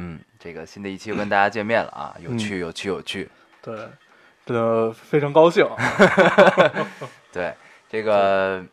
[0.00, 3.28] 嗯，这个新的一期又跟大家见面了啊，有趣有趣有趣。
[3.60, 3.74] 对，
[4.46, 5.66] 真的非常高兴。
[7.32, 7.52] 对，
[7.88, 8.64] 这个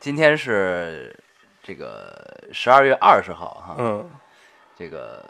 [0.00, 1.14] 今天是
[1.62, 4.10] 这个十二月二十号哈，嗯，
[4.74, 5.22] 这个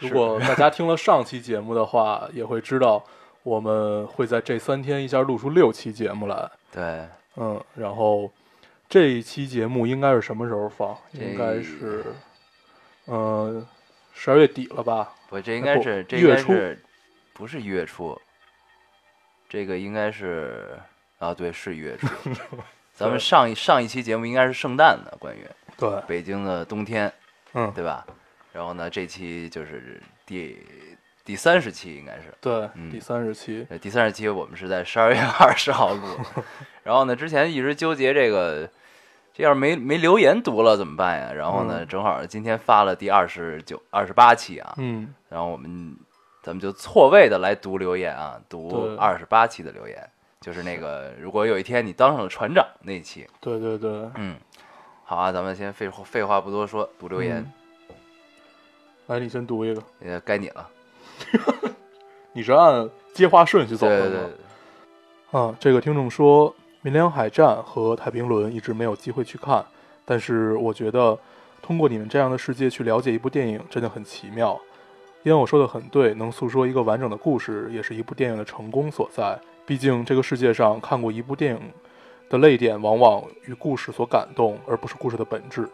[0.00, 3.02] 如果大家听了上期节目的话，也会知道
[3.44, 6.50] 我们会在这三天一下录出六期节目来。
[6.72, 7.06] 对
[7.36, 8.30] 嗯，然后
[8.88, 10.96] 这一期节目应该是什么时候放？
[11.12, 12.04] 应该是，
[13.06, 13.64] 嗯，
[14.22, 15.14] 十二月底了吧？
[15.30, 16.78] 不，这应该是这应该是
[17.32, 18.20] 不是一月初？
[19.48, 20.78] 这个应该是
[21.18, 22.06] 啊，对，是一月初。
[22.92, 25.42] 咱们上一上一期节目应该是圣诞的，关于
[25.78, 27.10] 对，北京的冬天，
[27.54, 28.06] 嗯，对吧？
[28.52, 30.66] 然后呢，这期就是第
[31.24, 32.24] 第三十期，应该是。
[32.42, 33.66] 对，嗯第三十期。
[33.70, 36.20] 呃，第三十期我们是在十二月二十号录，
[36.84, 38.70] 然后呢，之前一直纠结这个，
[39.40, 41.32] 这要是没没留言读了怎么办呀？
[41.32, 41.88] 然后呢，嗯。
[41.88, 45.96] 正好今天发了第二十九、二十八期啊，嗯，然后我们
[46.42, 50.10] 咱们就错位的来读留言啊，读二十八期的留言，
[50.42, 53.90] 就是那个如果有一天你当上了船长那一期，对对对。
[54.16, 54.36] 嗯，
[55.04, 57.38] 好啊，咱们先废话废话不多说，读留言。
[57.88, 57.94] 嗯，
[59.06, 59.82] 来，你先读一个。
[60.04, 60.68] 也，该你了，
[62.34, 64.02] 你是按接话顺序走的吗？
[64.02, 64.20] 对对
[65.30, 66.50] 对，啊，这个听众说，
[66.82, 69.62] 《明良海战》和《太平轮》一直没有机会去看，
[70.06, 71.18] 但是我觉得
[71.60, 74.58] 通过你们这样的世界去了解一部电影真的很奇妙。
[75.22, 79.38] 因为我说的很对，能诉说一个完整的故事，也是一部电影的成功所在。
[79.66, 81.60] 毕竟这个世界上看过一部电影
[82.30, 85.68] 的泪点，往往与故事所感动，而不是故事的本质。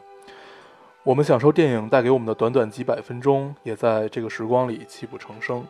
[1.04, 5.64] 我们享受电影带给我们的短短几百分钟，也在这个时光里泣不成声。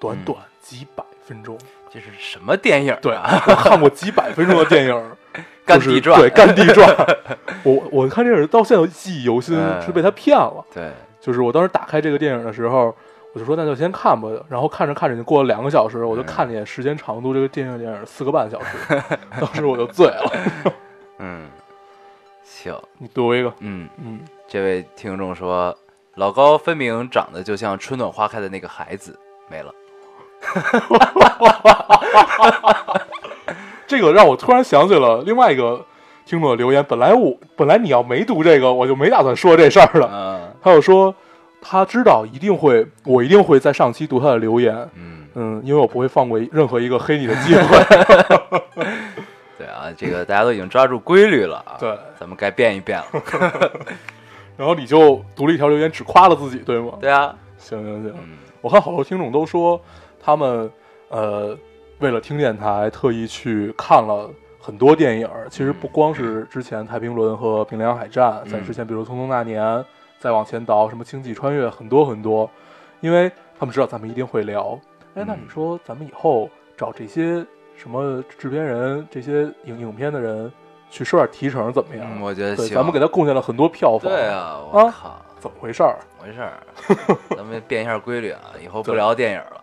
[0.00, 1.58] 短短几百分钟。
[1.90, 2.98] 这是什么电影啊？
[3.00, 4.90] 对，我看过几百分钟的电影，
[5.66, 7.16] 就是干地传对，干地传。
[7.64, 10.64] 我我看这影到现在记忆犹新，嗯是被他骗了。
[10.74, 10.90] 对，
[11.20, 12.94] 就是我当时打开这个电影的时候，
[13.32, 14.28] 我就说那就先看吧。
[14.48, 19.02] 然后看着看着，就过了两个小时，我就看了一眼时间长度，这个电影电影四个半小时，
[19.40, 20.32] 当时我就醉了。
[21.20, 21.48] 嗯，
[22.44, 23.88] 行，你读一个，嗯。
[23.96, 25.74] 嗯，这位听众说，
[26.16, 29.18] 老高分明长得就像春暖花开的那个孩子，
[29.50, 29.72] 没了。
[33.86, 35.84] 这个让我突然想起了另外一个
[36.26, 36.84] 听众的留言。
[36.88, 40.08] 本来我本来你要没读这个，我就没打算说这事儿的。
[40.12, 41.14] 嗯他又说
[41.60, 44.74] 他知道一定会，我一定会在上期读他的留言。
[44.94, 47.62] 嗯，嗯，因为我不会放过任何一个黑你的机会。
[49.56, 51.76] 对啊，这个大家都已经抓住规律了啊。
[51.78, 53.06] 对，咱们该变一变了。
[54.56, 56.92] 然后你就读了一条留言，只夸了自己，对吗？
[57.00, 59.80] 对啊，行行行，嗯我看好多听众都说
[60.20, 60.70] 他们
[61.08, 61.56] 呃
[61.98, 64.30] 为了听电台特意去看了
[64.60, 65.28] 很多电影。
[65.50, 69.62] 其实不光是之前《太平轮》和《平凉海战》，在之前比如《匆匆那年》，
[70.18, 72.50] 再往前倒什么《星际穿越》，很多很多，
[73.00, 74.78] 因为他们知道咱们一定会聊。
[75.14, 77.44] 哎，那嗯你说咱们以后找这些
[77.76, 80.52] 什么制片人、这些影影片的人
[80.90, 82.06] 去收点提成怎么样？
[82.16, 82.74] 嗯，我觉得对，行。
[82.76, 84.10] 咱们给他贡献了很多票房。
[84.10, 85.96] 对，啊，我啊靠，怎么回事儿？
[86.00, 89.57] 怎么回事儿， 咱们变一下规律啊，以后不聊电影了，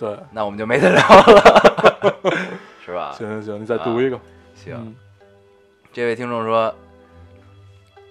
[0.00, 2.22] 对，那我们就没得聊了，
[2.82, 3.12] 是吧？
[3.12, 4.18] 行行行，你再读一个。
[4.54, 4.74] 行。
[4.74, 4.96] 嗯
[5.92, 6.72] 这位听众说，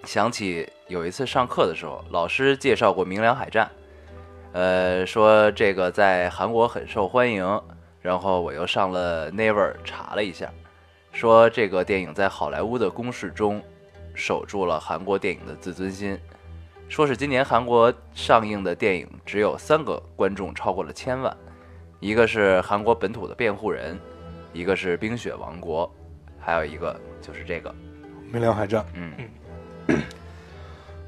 [0.04, 3.66] 想起有一次上课的时候，老师介绍过《明良海战》，
[4.52, 7.62] 呃，说这个在韩国很受欢迎。
[8.02, 10.50] 然后我又上了 Never 查了一下，
[11.12, 13.62] 说这个电影在好莱坞的公式中
[14.14, 16.20] 守住了韩国电影的自尊心。
[16.88, 21.36] 说是今年韩国上映的电影只有三个观众超过了千万，
[22.00, 24.00] 一个是韩国本土的辩护人，
[24.54, 25.92] 一个是冰雪王国，
[26.40, 27.74] 还有一个就是这个，
[28.32, 29.14] 明良海战，嗯，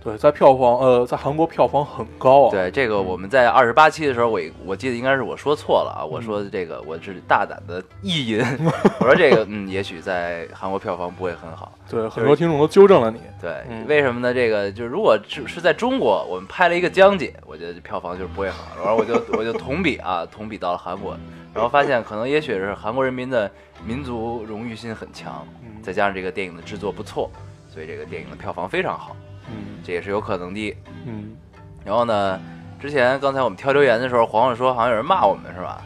[0.04, 8.40] 对，在票房呃，在韩国票房很高啊。，对，这个我们在二十八期的时候，我我记得应该是我说错了啊，我说这个我是大胆的意淫，
[9.00, 11.72] 我说这个嗯，也许在韩国票房不会很好。
[11.88, 13.20] 对，很多听众都纠正了你。
[13.40, 14.34] 对，嗯为什么呢？
[14.34, 18.64] 这个就如果是是在中国，我们拍了一个江姐，我觉得票房就是不会好。
[18.78, 21.16] 然后我就我就同比啊，同比到了韩国，
[21.54, 23.52] 然后发现可能也许是韩国人民的
[23.86, 27.30] 民族荣誉心很强，嗯再加上这个电影的制作不错，
[27.72, 29.16] 所以这个电影的票房非常好，
[29.52, 29.80] 嗯。
[29.84, 30.76] 这也是有可能的。
[31.06, 31.36] 嗯。
[31.84, 32.40] 然后呢，
[32.80, 35.82] 之前刚才我们挑留言的时候，黄黄说好像有人骂我们是吧？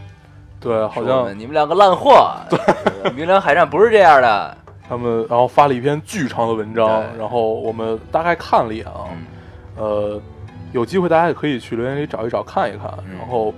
[0.59, 4.57] 对，好说我像们你们两个烂货，对，明良海战不是这样的。
[4.87, 7.19] 他们然后发了一篇巨长的文章，对。
[7.19, 9.25] 然后我们大概看了一眼啊，嗯，
[9.77, 10.21] 呃，
[10.73, 13.17] 有机会大家也可以去留言里找一找看一看，嗯。
[13.17, 13.53] 然后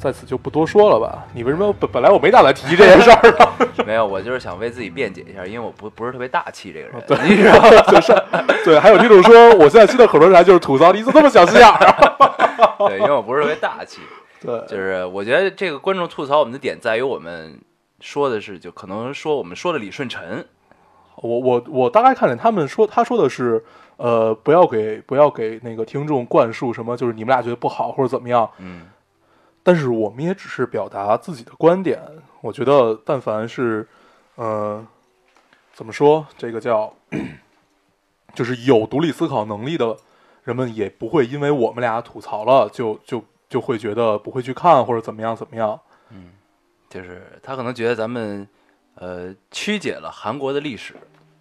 [0.00, 1.26] 在此就不多说了吧。
[1.34, 3.68] 你为什么本本来我没打算提这件事儿呢？
[3.86, 7.68] 没有，我就是想为自己辩解一下，因为我不不是特别大气这个人，你知道吗？
[7.86, 8.14] 就是
[8.64, 12.74] 对，还有听众说，我现在新的口头禅就是吐槽，你怎么这么小心眼儿啊？
[12.88, 14.00] 对，因为我不是特别大气，
[14.40, 17.60] 对，就是我觉得这个观众吐槽我们的点在于我们
[18.00, 20.42] 说的是，就可能说我们说的李舜臣，
[21.16, 23.62] 我我我大概看见他们说，他说的是，
[23.98, 28.48] 呃，不要给不要给那个听众灌输什么，就是你们俩觉得不好或者怎么样。
[28.58, 28.86] 嗯
[29.62, 32.00] 但是我们也只是表达自己的观点。
[32.40, 33.86] 我觉得，但凡是，
[34.36, 34.84] 呃，
[35.74, 36.92] 怎么说，这个叫，
[38.34, 39.96] 就是有独立思考能力的
[40.44, 45.78] 人们，也不会因为我们俩吐槽了，就就就会觉得不会去看或者怎么样怎么样。
[46.10, 46.30] 嗯，
[46.88, 48.48] 就是他可能觉得咱们
[48.94, 50.94] 呃曲解了韩国的历史，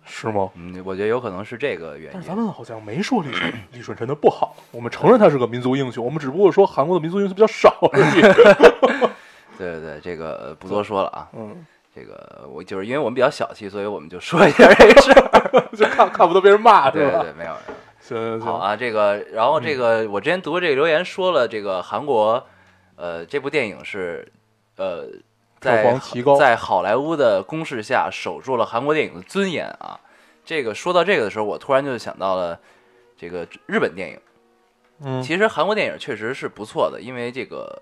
[0.10, 0.50] 是吗？
[0.56, 2.36] 嗯，我觉得有可能是这个原因但是因。
[2.36, 8.22] 咱们好像没说李舜 李舜臣的不好，我们承认他是个民族英雄，我们只不过说韩国的民族英雄比较少而已。
[9.58, 11.30] 对对对，这个呃不多说了啊。
[11.34, 15.70] 嗯，这个我就是因为我们比较小气，所以我们就说一下这个事儿。
[15.76, 17.12] 就看看不得被人骂是吧？
[17.12, 17.54] 对对对，没有。
[18.02, 22.44] 行行行，好啊，这个，然后这个，我之前读的这个留言说了，这个韩国，
[22.96, 24.26] 呃，这部电影是，
[24.78, 25.08] 呃，
[25.60, 26.00] 在
[26.38, 30.00] 在好莱坞的攻势下守住了韩国电影的尊严啊。
[30.46, 32.60] 这个说到这个的时候，我突然就想到了
[33.18, 34.20] 这个日本电影。
[35.02, 37.80] 嗯，其实韩国电影确实是不错的，因为这个，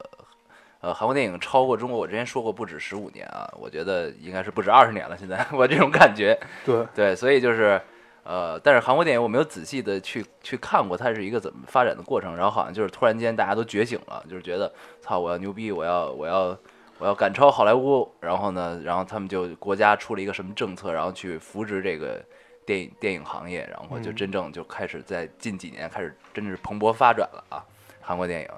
[0.81, 5.17] 呃，韩国电影超过中国，我之前说过不止十五年啊，我觉得应该是不止二十年了。
[5.17, 7.81] 现在 我这种感觉，对，对，所以就是，
[8.23, 14.71] 呃，但是韩国电影我没有仔细的去去看过它是一个怎么发展的过程，然后好像就是突然间大家都觉醒了，就是觉得
[15.01, 16.55] 操，我要牛逼，我要我要
[16.99, 22.23] 我要赶超好莱坞，然后呢，然后他们就国家出了一个什么政策，然后去扶植这个
[22.65, 27.63] 电影电影行业，然后就嗯真正就开始在近几年开始真的是蓬勃发展了啊，
[28.01, 28.49] 韩国电影。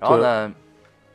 [0.00, 0.52] 然后呢，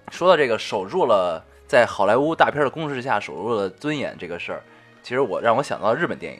[0.09, 4.63] 说到这个守住了在好莱坞大片的攻势下守住了尊严这个事儿，
[5.03, 6.39] 其实我让我想到日本电影。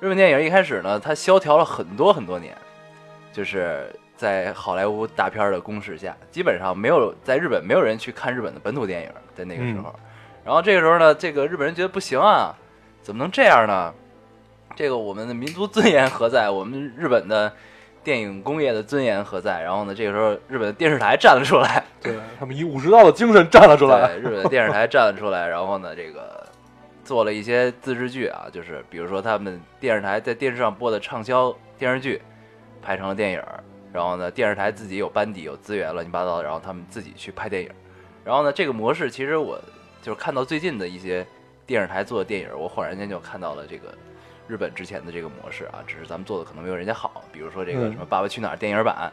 [0.00, 2.56] 日本电影一开始呢，它萧条了很多很多年，
[3.32, 3.88] 就是
[4.22, 9.92] 在好莱坞大片的攻势下，基本上没有在日本没有人去看日本的本土电影，在那个时候。
[10.44, 12.54] 然后这个时候呢，这个日本人觉得不行啊，
[13.02, 13.92] 怎么能这样呢？
[14.76, 16.48] 这个我们的民族尊严何在？
[16.48, 17.52] 我们日本的
[18.04, 19.60] 电影工业的尊严何在？
[19.60, 24.16] 然后呢，这个时候日本的电视台站了出来，对他们以武士道的精神站了出来。
[24.16, 26.46] 日本的电视台站了出来，然后呢，这个
[27.02, 32.22] 做了一些自制剧啊，就是比如说他们电视台在电视上播的畅销电视剧，
[32.80, 33.62] 拍成了电影儿，
[33.92, 37.70] 然后呢，电视台自己有班底、有资源，乱七八糟的，然后他们自己去拍电影。
[38.24, 39.60] 然后呢，这个模式其实我
[40.00, 41.26] 就是看到最近的一些
[41.66, 43.92] 电视台做的电影，我恍然间就看到了这个
[44.48, 49.12] 日本之前的这个模式啊，只是咱们做的可能没有人家好，比如说这个嗯什么《爸爸去哪儿》电影版，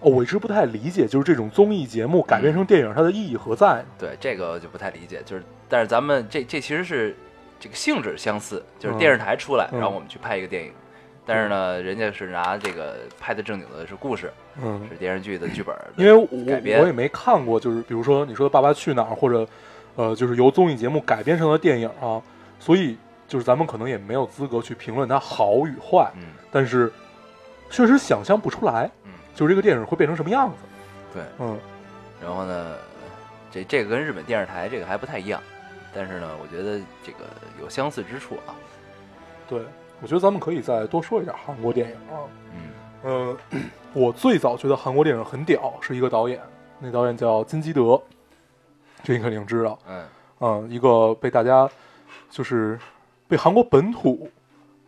[0.00, 3.84] 哦，我一直不太理解，就是这种综艺节目改编成电影，它的意义何在？
[3.98, 7.16] 对这个就不太理解，就是但是咱们这这其实是
[7.58, 10.72] 这个性质相似，就是嗯电视台出来，嗯然后我们去拍一个电影，
[11.24, 19.46] 但是呢，人家是拿这个拍的正经的是故事，嗯，是电视剧的剧本的，因为我我也没看过，就是比如说你说《爸爸去哪儿》，或者
[19.94, 22.20] 呃，就是由综艺节目改编成的电影啊，
[22.58, 22.96] 所以
[23.28, 26.92] 就是咱们可能也没有资格去评论它好与坏，嗯但是
[27.70, 30.56] 确实想象不出来，嗯，就是这个电影会变成什么样子。
[31.14, 31.58] 对，嗯，
[32.22, 32.74] 然后呢，
[33.50, 35.40] 这这个跟日本电视台这个还不太一样，
[35.94, 37.24] 但是呢，我觉得这个
[37.60, 38.56] 有相似之处啊，
[39.48, 39.60] 对，
[40.02, 42.20] 我觉得咱们可以再多说一点韩国电影啊。
[42.54, 42.68] 嗯
[43.04, 43.36] 呃，
[43.94, 46.40] 我最早觉得韩国电影很屌，是一个导演，
[46.78, 48.00] 那导演叫金基德，
[49.02, 49.78] 这你肯定知道。
[49.88, 50.04] 嗯
[50.40, 51.68] 嗯，一个被大家
[52.30, 52.78] 就是
[53.26, 54.28] 被韩国本土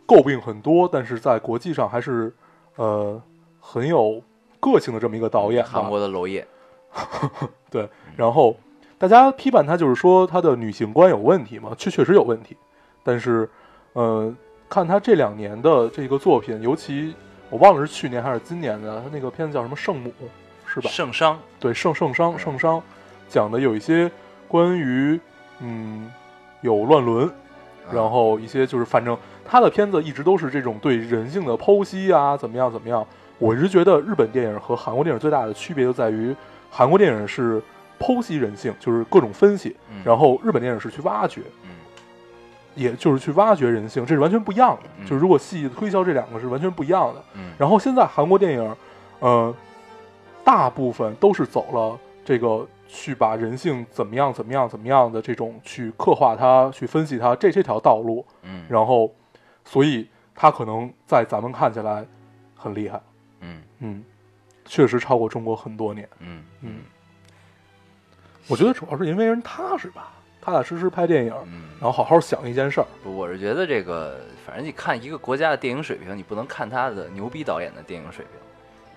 [0.07, 2.33] 诟病很多，但是在国际上还是
[2.75, 3.21] 呃
[3.59, 4.21] 很有
[4.59, 5.63] 个性的这么一个导演。
[5.63, 6.45] 韩国的娄烨，
[7.69, 8.55] 对，然后
[8.97, 12.55] 大家批判他就是说他的女性观有问题嘛，确确实有问题，
[13.03, 13.49] 但是
[13.93, 14.33] 呃
[14.69, 17.13] 看他这两年的这个作品，尤其
[17.49, 20.09] 我忘了是去年还是今年的，他那个片子叫什么《圣母》
[20.65, 20.89] 是吧？
[20.89, 22.81] 圣商，对圣圣商嗯圣商
[23.29, 24.11] 讲的有一些
[24.47, 25.19] 关于
[25.59, 26.11] 嗯
[26.61, 27.27] 有乱伦，
[27.89, 33.05] 嗯然后一些就是反正他的片子一直都是这种对人性的剖析啊，怎么样怎么样。
[33.37, 36.35] 我一直觉得日本电影和韩国电影最大的区别就在于，
[36.71, 37.61] 韩国电影是
[37.99, 40.01] 剖析人性，就是各种分析，嗯。
[40.03, 41.69] 然后日本电影是去挖掘，嗯
[42.75, 44.89] 也就是去挖掘人性，这是完全不一样的。
[44.99, 45.05] 嗯。
[45.05, 47.23] 就是如果细细推销这两个是完全不一样的。
[47.33, 48.75] 嗯，然后现在韩国电影，
[49.19, 49.55] 呃，
[50.43, 58.65] 大部分都是走了这个去把人性怎么样怎么样怎么样的这种去刻画它、去分析它这这条道路，嗯。
[58.69, 59.11] 然后，
[59.63, 62.05] 所以它可能在咱们看起来
[62.55, 63.01] 很厉害，
[63.39, 63.61] 嗯。
[63.79, 64.03] 嗯，
[64.65, 66.43] 确实超过中国很多年，嗯。
[66.61, 66.81] 嗯，
[68.47, 70.11] 我觉得主要是因为人踏实吧，
[70.45, 78.39] 踏踏实实拍电影，嗯，然后好好想一件事儿，我是觉得这个，反正你看一个国家的电影水平，你不能看他的牛逼导演的电影水平，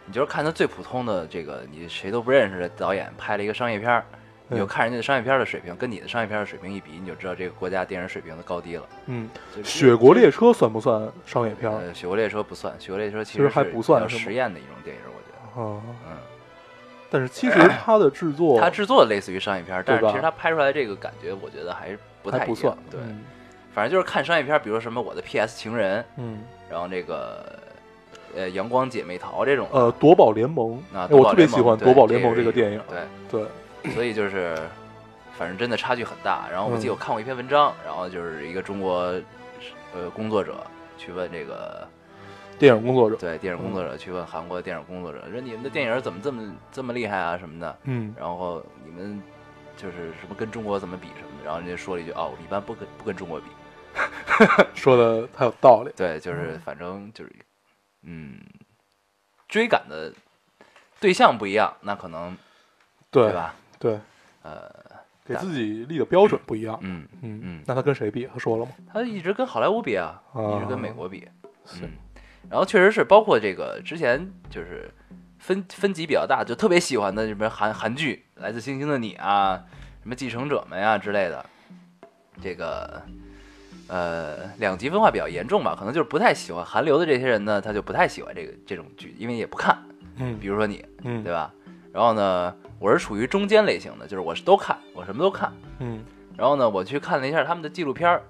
[0.04, 4.04] 你就是看他最普通的这个你谁都不认识的导演拍了一个商业片儿，
[4.48, 8.82] 你就嗯看人家的商业片的水平，跟你的商业片的水平一比，你就知道这个国家电影水平的高低了。
[9.06, 9.26] 嗯，
[9.66, 11.78] 《雪国列车》算不算商业片儿？
[11.78, 15.38] 呃，雪国列车不算，雪国列车其其实还不算是实验的一种电影，我觉得。
[15.56, 16.16] 嗯，嗯，
[17.10, 23.24] 但是其实它的制作它制作类似于商业片，但是其实它拍出来这个感觉，我觉得还是不太不算，对，嗯
[23.74, 25.56] 反正就是看商业片，比如什么《我的 P.S.
[25.56, 27.58] 情人》，嗯，然后这个
[28.34, 29.68] 呃《阳光姐妹淘》这种。
[29.70, 32.80] 呃，《夺宝联盟》啊，哎我特别喜欢《夺宝联盟》这个电影，
[33.30, 33.46] 对，
[33.84, 34.58] 对，所以就是，
[35.32, 36.48] 反正真的差距很大。
[36.50, 39.14] 然后我记得嗯我看过一篇文章，然后就是一个中国
[39.94, 40.56] 呃工作者
[40.96, 41.86] 去问这个
[42.58, 48.14] 电影工作者，对电影工作者去问韩国的电影工作者，说你们的电影怎么这么这么厉害啊什么的，嗯。
[48.18, 49.22] 然后你们
[49.76, 53.46] 就是什么跟中国怎么比什么的，然后人家说了一句哦，我们一般不跟不跟中国比，
[54.74, 57.32] 说的太有道理，对，就是反正就是
[58.02, 58.40] 嗯，
[59.48, 60.12] 追赶的
[61.00, 62.36] 对象不一样，那可能
[63.10, 63.54] 对对吧？
[63.78, 63.98] 对，
[64.42, 64.68] 呃，
[65.24, 67.06] 给自己立的标准不一样，嗯。
[67.22, 67.62] 嗯嗯。
[67.66, 68.26] 那他跟谁比？
[68.32, 68.72] 他说了吗？
[68.92, 70.56] 他一直跟好莱坞比啊，啊。
[70.56, 71.28] 一直跟美国比，
[71.64, 71.90] 行嗯，
[72.50, 74.90] 然后确实是包括这个之前就是
[75.38, 79.62] 分分级比较大，就特别喜欢的什么韩韩剧《来自星星的你》啊，
[80.02, 81.44] 什么《继承者们》呀之类的，
[82.40, 83.02] 这个
[83.88, 89.76] 呃两极分化比较严重吧，可能就是不太喜欢韩流的这些人呢，他就不太喜欢这个这种剧，因为也不看，
[90.16, 91.52] 嗯比如说你，嗯对吧？
[91.92, 95.52] 然后呢，我是属于中间类型的，就是我是都看，我什么都看。
[95.80, 96.04] 嗯
[96.36, 98.22] 然后呢，我去看了一下他们的纪录片儿，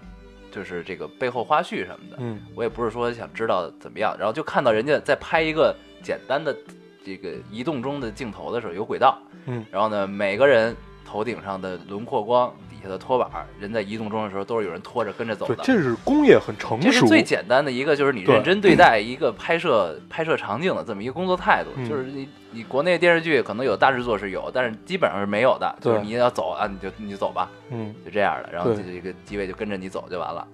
[0.50, 2.16] 就是这个背后花絮什么的。
[2.18, 6.56] 嗯我也不是说想知道怎么样，然后就看到人家在拍一个简单的
[7.04, 12.54] 这个移动中的镜头的时候，有轨道，嗯，然后呢，每个人头顶上的轮廓光，
[12.88, 15.62] 的拖把，人在移动中的时候都是有人拖着跟着走对，的。
[15.62, 21.70] 这是工业很成熟，这是最简单的一个，就是你认真对待一个拍摄拍摄场景的这么一个工作态度。
[21.76, 25.72] 嗯就是你你国内电视剧可能有大制作是有，但是基本上是没有的。
[25.80, 28.48] 就是对你要走啊，你就你就走吧，嗯，就这样的。
[28.52, 30.46] 然后对这这个机位就跟着你走就完了。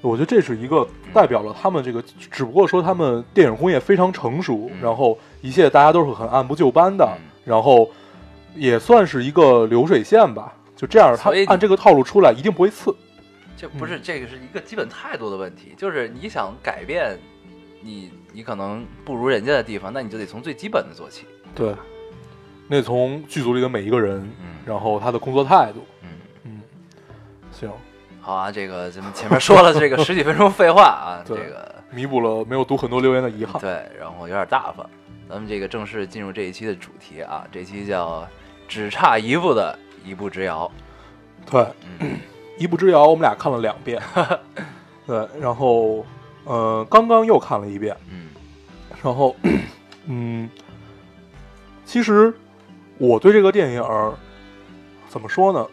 [0.00, 7.88] 我觉得这是一个代表了他们这个，只不过说他们电影工业非常成熟，嗯然后一切大家都是很按部就班的，嗯然后
[8.54, 10.52] 也算是一个流水线吧。
[10.78, 12.94] 就这样，他按这个套路出来，一定不会次。
[13.56, 17.18] 这不是这个是一个基本态度的问题，就是你想改变
[17.82, 21.26] 你你可能不如人家的地方，那你就得从最基本的做起。
[21.52, 21.74] 对，
[22.68, 26.08] 那从剧组里的每一个人，嗯然后他的工作态度，嗯，
[26.44, 26.60] 嗯，
[27.50, 27.68] 行，
[28.20, 33.60] 好啊，这个咱们前面说了这个 十几分钟废话啊，这个弥补了没有读很多留言的遗憾。
[33.60, 34.88] 对，然后有点大发。
[35.28, 38.24] 咱们这个正式进入这一期的主题啊，这期叫
[38.68, 39.76] 只差一步的
[40.08, 40.70] 一步之遥。
[41.50, 41.66] 对，
[42.00, 42.18] 嗯
[42.56, 44.02] 一步之遥，我们俩看了两遍。
[45.06, 46.04] 对，然后
[46.44, 48.28] 呃，刚刚又看了一遍，嗯
[49.02, 49.36] 然后
[50.06, 50.48] 嗯，
[51.84, 52.34] 其实
[52.98, 54.12] 我对这个电影儿
[55.08, 55.66] 怎么说呢？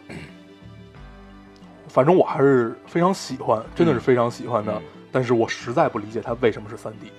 [1.88, 4.72] 反正我还是非常喜欢，真的是非常喜欢的。
[4.72, 7.10] 嗯但是我实在不理解它为什么是三 D。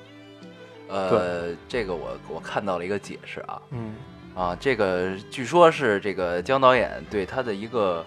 [0.88, 3.96] 呃，这个我我看到了一个解释啊，嗯
[4.38, 8.06] 啊，这个据说是这个姜导演对他的一个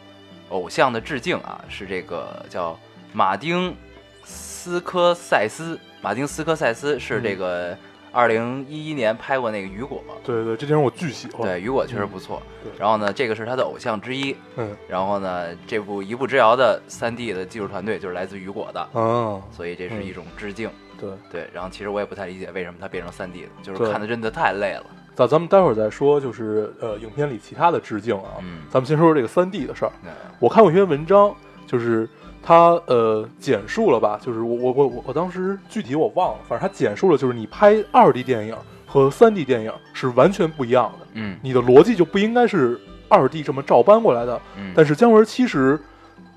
[0.51, 2.79] 偶像的致敬啊，是这个叫
[3.13, 3.75] 马丁
[4.23, 7.77] 斯科塞斯，马丁斯科塞斯是这个
[8.13, 11.43] 二零一一年拍过那个《雨果》，对对，这电影我巨喜欢。
[11.43, 12.41] 对，《雨果》确实不错。
[12.63, 14.37] 对然后呢，这个是他的偶像之一。
[14.57, 20.71] 嗯然后呢，这部《一步之遥》的三 D 的技术团队就是来自雨果的，啊，所以这是一种致敬。
[20.97, 24.87] 对，对，然后其实我也不太理解为什么他变成三 D 的，就是看的真的太累了。
[25.27, 28.41] 咱咱们待会儿再说，就是呃，影片里其他的致敬啊。
[28.43, 29.93] 嗯，咱们先说说这个三 D 的事儿。
[30.03, 31.35] 对我看过一篇文章，
[31.67, 32.09] 就是
[32.43, 44.41] 他呃简述了吧，就是我我我我我当时具体我忘了，反正他简述了，就是你拍二 D 电影和三 D 电影是完全不一样的，嗯你的逻辑就不应该是二 D 这么照搬过来的。
[44.57, 45.79] 嗯，但是姜文其实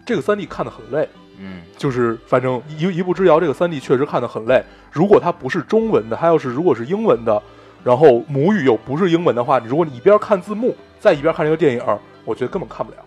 [0.05, 1.07] 这个三 D 看得很累，
[1.39, 4.63] 嗯就是反正一一步之遥这个三 D 确实看得很累。
[4.91, 7.41] 如果它不是中文的，它要是如果是英文的，
[7.83, 11.81] 然后母语又不是英文的话，你如果你一边看字幕，再一边看这个电影，
[12.25, 12.97] 我觉得根本看不了。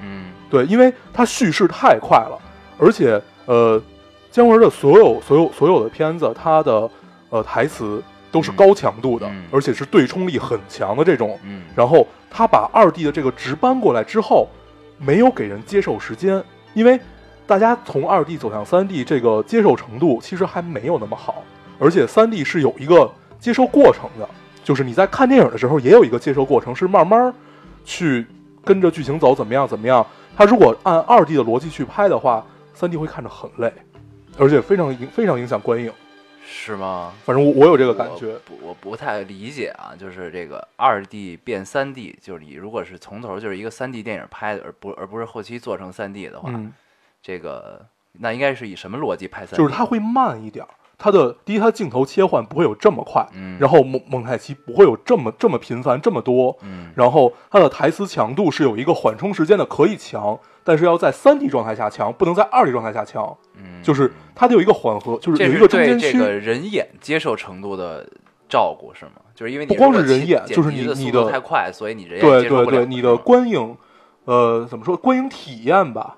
[0.00, 2.38] 嗯对，因为它叙事太快了，
[2.78, 3.82] 而且呃，
[4.30, 6.88] 姜文的所有所有所有的片子，它的
[7.30, 11.38] 呃台词都是高强度的，嗯而且是对冲力很强的这种。
[11.44, 14.48] 嗯，然后他把二 D 的这个值搬过来之后，
[14.98, 16.42] 没有给人接受时间，
[16.74, 17.00] 因为
[17.46, 21.42] 大家从二 D 走向三 D 这个接受程度其实还没有那么好，
[21.78, 24.28] 而且三 D 是有一个接受过程的，
[24.64, 27.32] 就是你在看电影的时候也有一个接受过程，是慢慢
[27.84, 28.26] 去
[28.64, 30.04] 跟着剧情走，怎么样怎么样。
[30.36, 33.72] 他如果按二 D 的逻辑去拍的话，三 D 会看着很累，
[34.36, 35.92] 而且非常影非常影响观影。
[36.48, 37.12] 是吗？
[37.24, 46.72] 反正我我有这个感觉我，不，我不太理解啊，就是这个二 D 变三 D，就是你如果是从头就是一个三 D 电影拍的，而不而不是后期做成三 D 的话，嗯，
[47.20, 49.56] 这个那应该是以什么逻辑拍三 D？
[49.56, 50.70] 就是它会慢一点儿。
[50.98, 66.12] 它的第一，它镜头切换不会有这么快，嗯，然后蒙蒙太奇不会有这么这么频繁这么多，嗯然后它的台词强度是有一个缓冲时间的，可以强，但是要在三 D 状态下强，不能在二 D 状态下强，嗯，就是它得有一个缓和，就是有一个中间区。
[66.12, 68.08] 这个人眼接受程度的
[68.48, 69.12] 照顾是吗？
[69.34, 73.76] 就是因为你不光是人眼就是你你的度太快，所以你人眼对接受不了对对，你的观影，
[74.24, 74.96] 呃，怎么说？
[74.96, 76.16] 观影体验吧。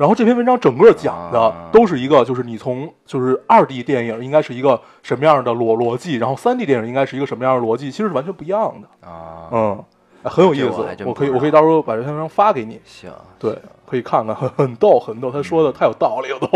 [0.00, 9.06] 然后这篇文章整个讲的啊都是一个，就是你从就是二 D 电影应该是一个什么样的逻逻辑，然后三 D 电影应该是一个什么样的逻辑，其实是完全不一样的。
[9.06, 9.84] 啊，嗯，
[10.22, 15.30] 很有意思我可以我可以到时候把这篇文章发给你，行，对，可以看看，很 很逗很逗。
[15.30, 16.48] 他说的太有道理了都。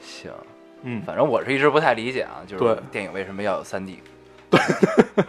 [0.00, 0.28] 行，
[0.82, 4.00] 嗯，反正我是一直不太理解啊，就是对电影为什么要有三 D？
[4.50, 5.28] 对，就 是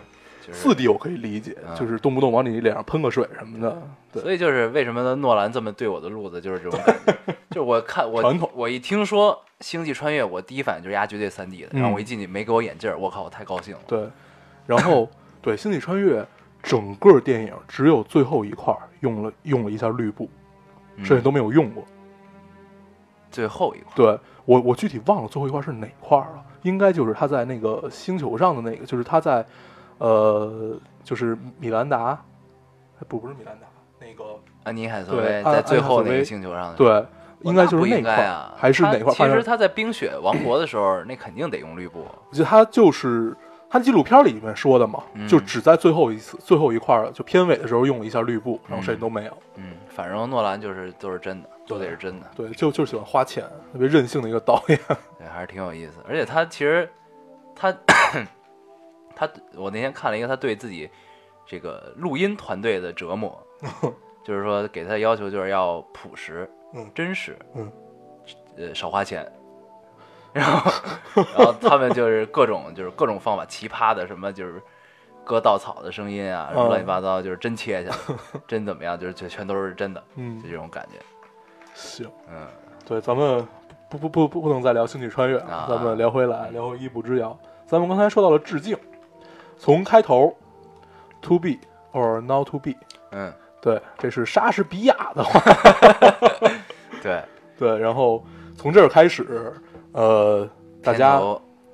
[0.52, 3.82] 四 D 我可以理解，嗯就是动不动往你脸上喷个水什么的。
[4.12, 5.16] 对，所以就是为什么？
[5.16, 7.36] 诺兰这么对我的路子，就是这种感觉。
[7.52, 9.34] 就我看我传统我一听说
[9.66, 11.70] 《星际穿越》，我第一反应就是压绝对三 D 的。
[11.74, 13.82] 然后嗯我一进去没给我眼镜儿，我靠，我太高兴了。
[13.88, 14.08] 对，
[14.66, 15.10] 然后
[15.42, 16.22] 对《星际穿越》
[16.62, 20.30] 整个电影只有最后一块用了用了一下绿布，
[20.98, 21.84] 嗯剩下都没有用过。
[23.32, 29.46] 最后一块，对我我具体忘了最后一块是哪块儿了，应该就是他在那个星球上的那个，就是他在
[30.02, 32.20] 呃，就是米兰达，
[33.00, 33.68] 哎不不是米兰达，
[34.00, 36.76] 那个安妮海瑟薇在最后那个星球上的。
[36.76, 37.06] 对，
[37.42, 42.00] 应该就是那块还是哪块其实他在冰雪王国的时候，那肯定得用绿布。
[42.00, 43.38] 我记得他就是
[43.70, 49.38] 他纪录片里面说的嘛，嗯就只在最后一次最后一块儿，就片尾的时候用了一下绿布，然后谁都没有。
[49.56, 52.26] 嗯，反正诺兰就是都是真的，都得是真的。
[52.36, 54.80] 对，就就喜欢花钱，特别任性的一个导演。
[55.20, 55.94] 对，还是挺有意思。
[56.10, 56.90] 而且他其实
[57.56, 57.72] 他
[59.28, 60.90] 他，我那天看了一个他对自己
[61.46, 63.38] 这个录音团队的折磨，
[64.26, 67.72] 就是说给他的要求就是要朴实、嗯真实，嗯，
[68.58, 69.32] 呃，少花钱。
[70.34, 70.72] 然后，
[71.38, 74.62] 然后他们就是各种就是各种方法，奇葩的什么就是
[75.26, 80.98] 割稻草的声音啊，什么嗯乱七八糟，就是真切下来，真怎么样，就是就全都是真的，嗯就，这种感觉。
[81.76, 82.48] 行，嗯，
[82.86, 83.46] 对，咱们
[83.90, 87.38] 不不不不不能再聊星际穿越了，啊咱们聊回来，聊回一步之遥。
[87.68, 88.78] 咱们刚才说到了致敬，
[89.62, 90.36] 从开头
[91.22, 91.50] to be
[91.94, 92.72] or not to be，
[93.12, 95.40] 嗯，对，这是莎士比亚的话，
[97.04, 97.22] 对，
[97.60, 98.26] 对，然后
[98.58, 99.54] 从这儿开始，
[99.92, 100.50] 呃，
[100.82, 101.22] 大家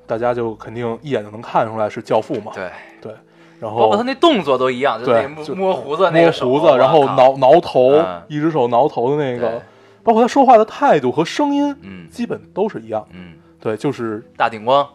[0.05, 2.69] 大家就肯定一眼就能看出来是教父嘛，对。
[2.99, 3.13] 对，
[3.57, 9.61] 然后包括他那动作都一样，就摸胡子那个手胡子，然后挠挠头嗯，一只手挠头的那个，
[10.03, 13.07] 包括他说话的态度和声音，嗯基本都是一样。
[13.13, 14.85] 嗯，对，就是大顶光，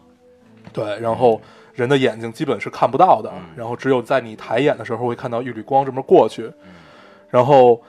[0.74, 1.40] 对，然后
[1.74, 3.42] 人的眼睛基本是看不到的，嗯。
[3.56, 6.50] 然后只有在你抬眼的时候会看到一缕光这么过去，
[7.30, 7.80] 然后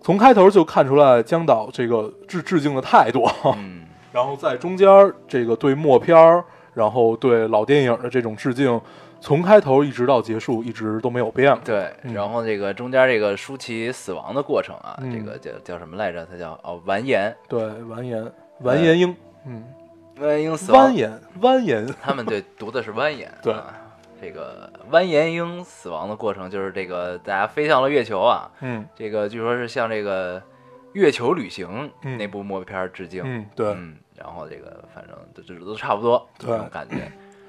[0.00, 3.26] 从开头就看出来江导这个致致敬的态度，
[3.56, 3.86] 嗯。
[4.12, 4.88] 然后在中间
[5.28, 8.80] 这个对默片儿，然后对老电影的这种致敬，
[9.20, 11.60] 从开头一直到结束一直都没有变过。
[11.64, 12.12] 对，嗯。
[12.12, 15.12] 然后这个中间这个舒淇死亡的过程啊，嗯。
[15.12, 16.26] 这个叫叫什么来着？
[16.26, 19.14] 他叫哦完颜，对，完颜完颜英，
[19.46, 19.64] 嗯，
[20.20, 20.92] 完颜英死亡。
[20.92, 23.52] 蜿蜒蜿蜒，他们对读的是蜿蜒，对。
[23.52, 23.74] 啊
[24.22, 28.86] 这个蜿蜒鹰死亡的过程就是这个大家飞向了月球啊，嗯。
[28.94, 30.42] 这个据说是向这个
[30.92, 32.18] 月球旅行嗯。
[32.18, 36.50] 那部默片致敬，嗯，对，嗯，然后这个反正都都都差不多对。
[36.50, 36.96] 这种感觉。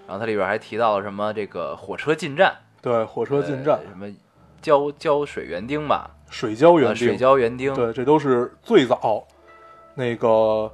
[0.08, 3.78] 然后它里边还提到了什么这个火车进站，对，火车进站。
[3.80, 4.10] 呃，什么
[4.62, 9.28] 胶胶水园丁吧，水胶园呃，水丁，胶园丁，对，这都是最早
[9.94, 10.72] 那个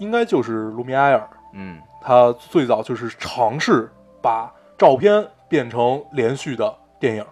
[0.00, 3.88] 应该就是卢米埃尔，嗯他最早就是尝试
[4.22, 7.24] 把照片变成连续的电影。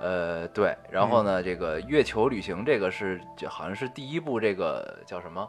[0.00, 5.48] 呃对，然后嗯呢，这个月球旅行这个是就好像是第一部这个叫什么？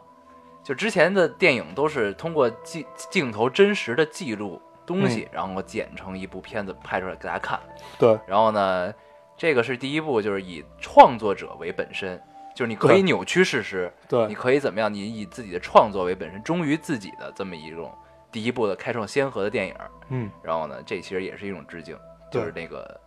[0.62, 7.58] 就之前的电影都是通过镜镜头真实的记录东西，然后剪成一部片子拍出来给大家看。
[7.98, 8.92] 对，然后呢，
[9.36, 12.20] 这个是第一部，就是以创作者为本身，
[12.58, 14.92] 就是你可以扭曲事实，对你，可以怎么样？
[14.92, 17.88] 你以自己的创作为本身，忠于自己的这么一种
[18.32, 19.74] 第一部的开创先河的电影。
[20.08, 21.96] 嗯，然后呢，这其实也是一种致敬，
[22.32, 23.00] 就是那个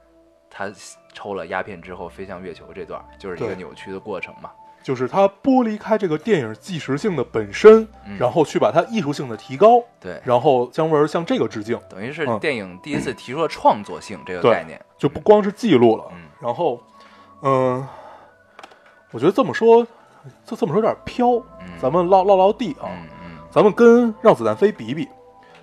[0.49, 0.71] 他
[1.11, 4.49] 抽了鸦片之后飞向月球这段，就是一个扭曲的过程嘛。
[4.81, 14.81] 就是他剥离开这个电影纪实性的本身，嗯然后去把它艺术性的提高，对，然后姜文向这个致敬，等于是嗯电影第一次提出了创作性这个概念。
[14.97, 16.81] 就不光是记录了，嗯然后，
[17.41, 17.85] 嗯、
[19.11, 19.85] 我觉得这么说，
[20.45, 21.27] 就这么说有点飘，
[21.59, 22.89] 嗯，咱们唠唠唠地啊，
[23.49, 25.07] 咱们跟《让子弹飞》比比，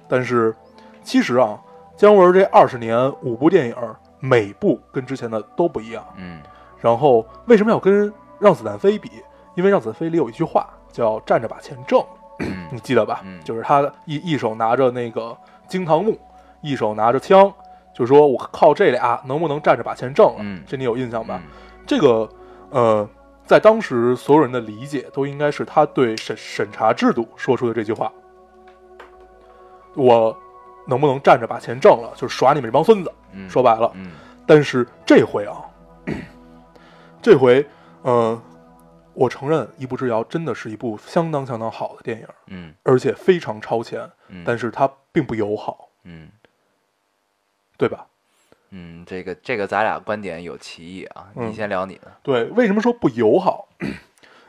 [0.07, 0.55] 但是
[1.03, 1.59] 其实啊，
[1.97, 3.77] 姜文这二十年五部电影，
[4.21, 6.05] 每部跟之前的都不一样。
[6.17, 6.41] 嗯
[6.81, 8.09] 然后为什么要跟
[8.39, 9.11] 《让子弹飞》比？
[9.57, 12.01] 因为《让子弹飞》里有一句话叫“站着把钱挣”，
[12.39, 13.21] 嗯 你记得吧？
[13.25, 16.17] 嗯就是他一一手拿着那个惊堂木，
[16.61, 17.53] 一手拿着枪，
[17.93, 20.37] 就说我靠这俩能不能站着把钱挣了？
[20.39, 21.41] 嗯这你有印象吧？
[21.43, 21.51] 嗯
[21.85, 22.29] 这个
[22.71, 23.09] 呃，
[23.49, 28.13] 在当时所有人的理解都应该是他对审审查制度说出的这句话：
[29.95, 30.39] 我
[30.87, 32.13] 能不能站着把钱挣了？
[32.15, 33.11] 就是耍你们这帮孙子。
[33.33, 34.13] 嗯，说白了，嗯
[34.47, 35.65] 但是这回啊，
[37.23, 37.67] 这回，
[38.03, 38.39] 呃，
[39.15, 46.31] 我承认《一步之遥》真的是一部相当相当好的电影，嗯而且非常超前，嗯，但是它并不友好，嗯
[47.79, 48.07] 对吧？
[48.71, 52.13] 嗯，这个这个咱俩观点有歧义啊，嗯你先聊你的。
[52.23, 53.69] 对，为什么说不友好？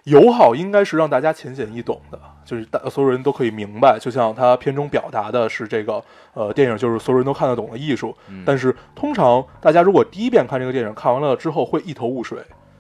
[0.06, 4.00] 友好应该是让大家浅显易懂的，就是大所有人都可以明白。
[4.00, 6.04] 就像他片中表达的是这个，
[6.34, 8.16] 呃，电影就是所有人都看得懂的艺术。
[8.28, 12.40] 嗯但是通常大家如果第一遍看这个电影，看完了之后会一头雾水，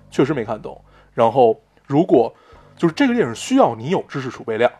[0.09, 0.81] 确实没看懂。
[1.13, 2.33] 然后如果
[2.75, 4.71] 就是这个电影需要你有知识储备量，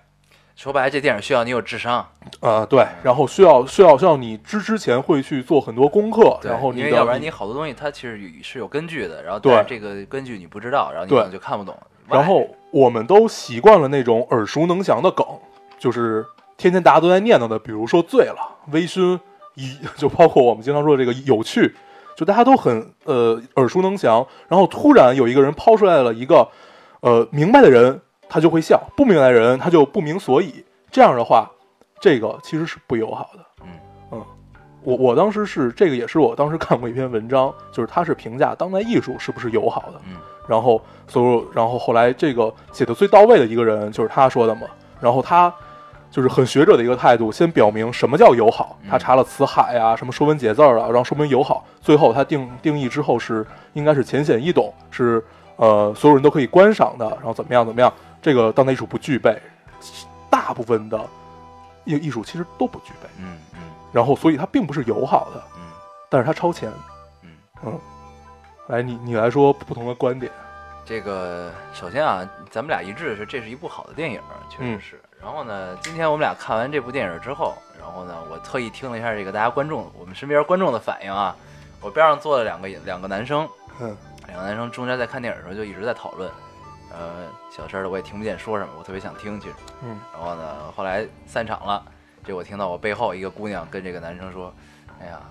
[0.60, 2.06] 说白了，这电影需要你有智商，
[2.42, 11.74] 啊，对，然后需要需要需要你之之前会去做很多功课，然后你因为要不然你好多东西它其实是有根据的，然后对这个根据你不知道，然后你可能就看不懂。
[12.10, 15.26] 然后我们都习惯了那种耳熟能详的梗，
[15.78, 16.26] 就是
[16.58, 19.18] 天天大家都在念叨的，比如说醉了、微醺，
[19.56, 21.74] 一 就包括我们经常说的这个有趣，
[22.18, 24.28] 就大家都很呃耳熟能详。
[24.50, 26.46] 然后突然有一个人抛出来了一个
[27.00, 30.64] 呃明白的人，他就会笑；不明白的人，他就不明所以。
[30.92, 31.50] 这样的话，
[32.00, 33.40] 这个其实是不友好的。
[33.64, 33.68] 嗯
[34.12, 34.26] 嗯，
[34.84, 40.02] 我我当时是这个，也是我当时看过一篇文章，就是他是评价当代艺术是不是友好的。
[40.08, 40.16] 嗯
[40.48, 44.62] 然后所有，然后后来这个写的最到位的一个人就是他说的嘛。
[45.00, 45.54] 然后他
[46.10, 48.76] 就是很学者的一个态度，先表明什么叫友好。
[48.82, 51.64] 嗯他查了词海啊，什么说文解字儿啊，然后说明友好。
[51.82, 55.24] 最后他定定义之后是应该是浅显易懂，是
[55.58, 57.94] 呃所有人都可以观赏的，然后怎么样怎么样。
[58.22, 59.42] 这个当代艺术不具备，
[60.30, 61.00] 大部分的
[61.86, 63.10] 艺艺术其实都不具备。
[63.20, 63.60] 嗯嗯
[63.92, 65.62] 然后所以它并不是友好的，嗯
[66.10, 66.72] 但是它超前。
[67.24, 67.32] 嗯，
[67.66, 67.80] 嗯，
[68.68, 70.32] 来你你来说不同的观点。
[70.86, 75.02] 这个首先啊，咱们俩一致是这是一部好的电影，确实嗯是。
[75.22, 81.36] 然后呢，今天我们俩看完这部电影之后，然后呢，我特意听了一下这个大家观众，我们身边观众的反应啊。
[81.82, 83.48] 我边上坐了两个两个男生，
[83.80, 83.96] 嗯
[84.28, 86.30] 两个男生中间在看电影的时候就一直在讨论，
[86.92, 89.56] 呃，小声的我也听不见说什么，我特别想听，其实。
[89.84, 91.86] 嗯然后呢，后来散场了，
[92.24, 94.54] 这我听到我背后一个姑娘跟这个男生说
[95.00, 95.22] ：“哎呀，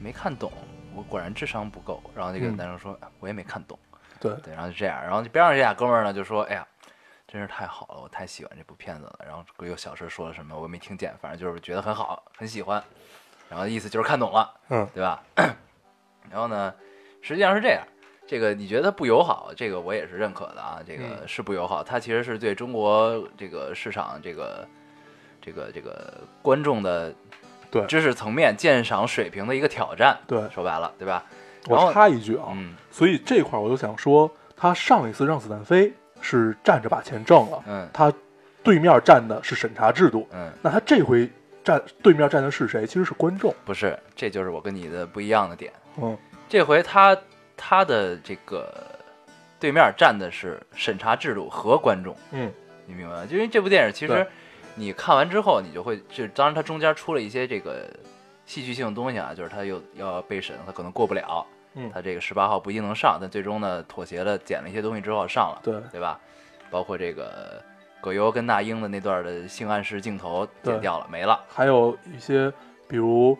[0.00, 0.50] 没看懂，
[0.94, 3.78] 我果然智商不够。”然后这个嗯男生说：“我也没看懂。”
[4.20, 6.66] 对，对，然后就这样，然后边上这俩哥们儿呢就说：“哎呀，
[7.26, 12.82] 真是太好了，我太喜欢这部片子了。”然后又小声说了什么，我没听见，反正就是觉得很好，很喜欢。
[13.50, 15.22] 然后意思就是看懂了，嗯对吧？
[16.30, 16.74] 然后呢，
[17.22, 17.82] 实际上是这样，
[18.28, 24.68] 这个你觉得它不友好，这个我也是认可的啊，这个嗯是不友好，它其实是对中国这个市场这个
[25.40, 27.12] 这个这个观众的
[27.70, 30.18] 对知识层面鉴赏水平的一个挑战。
[30.26, 31.24] 对，说白了，对吧？
[31.66, 38.12] 然我后插一句啊，嗯所以这块儿我就想说，他上一次让子弹飞是站着把钱挣了，嗯他
[38.62, 41.26] 对面站的是审查制度，嗯，那他这回
[41.64, 42.86] 站对面站的是谁？
[42.86, 43.54] 其实是观众。
[43.64, 45.72] 不是，这就是我跟你的不一样的点。
[45.96, 46.14] 嗯
[46.46, 47.16] 这回他
[47.58, 48.72] 他的这个
[49.60, 52.50] 对面站的是审查制度和观众，嗯
[52.86, 53.26] 你明白吗？
[53.26, 54.26] 就因为这部电影其实
[54.74, 57.86] 你看完之后，你就会就当然它中间出了一些这个
[58.46, 61.44] 戏剧性的东西啊，就是他又要被审，他可能过不了，
[61.74, 66.18] 嗯，他这个十八号不一定能上，但最终呢妥协了，剪了一些东西之后上了，对对吧？
[66.70, 67.62] 包括这个
[68.00, 71.38] 葛优跟那英的那段的性暗示镜头剪掉了，没了。
[71.48, 72.50] 还有一些，
[72.86, 73.36] 比如，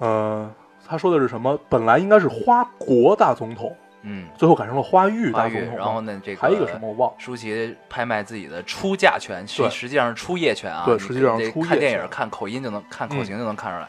[0.00, 0.52] 呃，
[0.90, 1.56] 他说的是什么？
[1.68, 5.76] 本来应该是花国大总统，嗯，最后改成了花玉大总统。
[5.76, 7.16] 然后呢，这个还有一个什么我忘了。
[7.16, 10.82] 舒淇拍卖自己的出价权，实对实际上是出业权啊。
[10.84, 13.88] 对实际上这出业看电影看口音就能看口嗯型就能看出来，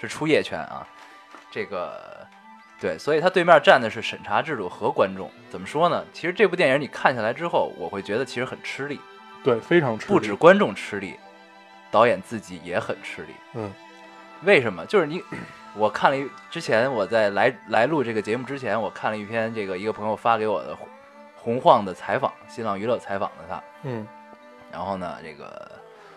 [0.00, 0.84] 是出业权啊。
[1.52, 2.26] 这个
[2.80, 5.30] 对，所以他对面站的是审查制度和观众。
[5.50, 6.04] 怎么说呢？
[6.12, 8.98] 其实这部电影你看下来之后，我会觉得其实很吃力，
[9.44, 11.14] 对，非常吃力不止观众吃力，
[11.92, 13.34] 导演自己也很吃力。
[13.54, 13.72] 嗯
[14.42, 14.86] 为什么？
[14.86, 15.22] 就是你，
[15.76, 20.88] 我看了一之前我在来来录这个节目之前，我看了一篇这个一个朋友发给我的洪
[21.36, 23.62] 洪晃的采访，新浪娱乐采访的他。
[23.84, 24.06] 嗯，
[24.72, 25.70] 然后呢，这个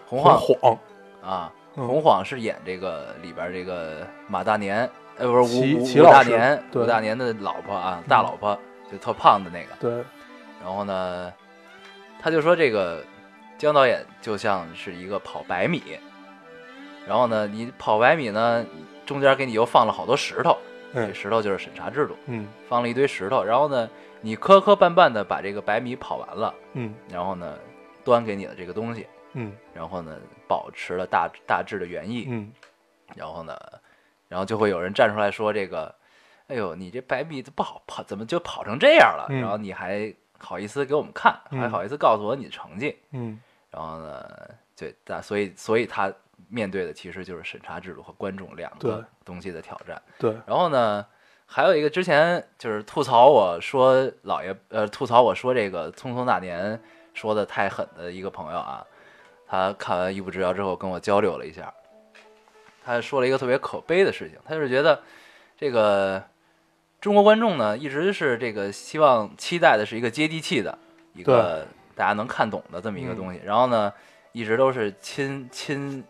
[0.07, 0.77] 洪很晃晃，
[1.21, 1.87] 啊，嗯。
[1.87, 8.57] 洪晃是演这个里边这个马大年，呃，不是齐吴吴吴齐老师大年，对吴大年的老婆啊，大老婆，
[8.91, 9.75] 就特胖的那个。
[9.79, 10.03] 对，
[10.63, 11.31] 然后呢，
[12.19, 13.03] 他就说这个
[13.57, 15.81] 姜导演就像是一个跑百米，
[17.07, 18.65] 然后呢，你跑百米呢，
[19.05, 20.57] 中间给你又放了好多石头，
[20.93, 22.47] 这嗯石头就是审查制度，嗯。
[22.67, 23.89] 放了一堆石头，然后呢，
[24.21, 26.93] 你磕磕绊绊的把这个百米跑完了，嗯。
[27.09, 27.57] 然后呢，
[28.03, 29.51] 端给你的这个东西，嗯。
[29.73, 32.51] 然后呢，保持了大大致的原意，嗯。
[33.15, 33.57] 然后呢，
[34.27, 35.93] 然后就会有人站出来说这个，
[36.47, 39.27] 哎呦，你这百米不好跑，怎么就跑成这样了？
[39.29, 39.41] 嗯。
[39.41, 42.97] 然后你还好意思给我们看，嗯还好意思告诉我你的成绩？
[43.11, 43.39] 嗯。
[43.69, 44.23] 然后呢，
[44.77, 46.13] 对，但所以所以他
[46.49, 50.01] 面对的其实就是审查制度和观众两个东西的挑战。
[50.19, 51.06] 对，然后呢，
[51.45, 56.77] 还有一个之前就是吐槽我说老爷呃吐槽我说这个《匆匆那年》
[57.13, 58.86] 说的太狠的一个朋友啊，
[59.47, 61.73] 他看完《一步之遥》之后跟我交流了一下，
[62.84, 65.01] 他说了一个特别可悲的事情，他就是觉得
[65.58, 66.23] 这个
[66.99, 70.77] 中国观众呢一直是这个希望期待的是一个接地气的
[71.13, 73.93] 一个大家能看懂的这么一个东西，然后呢
[74.32, 76.03] 一直都是亲亲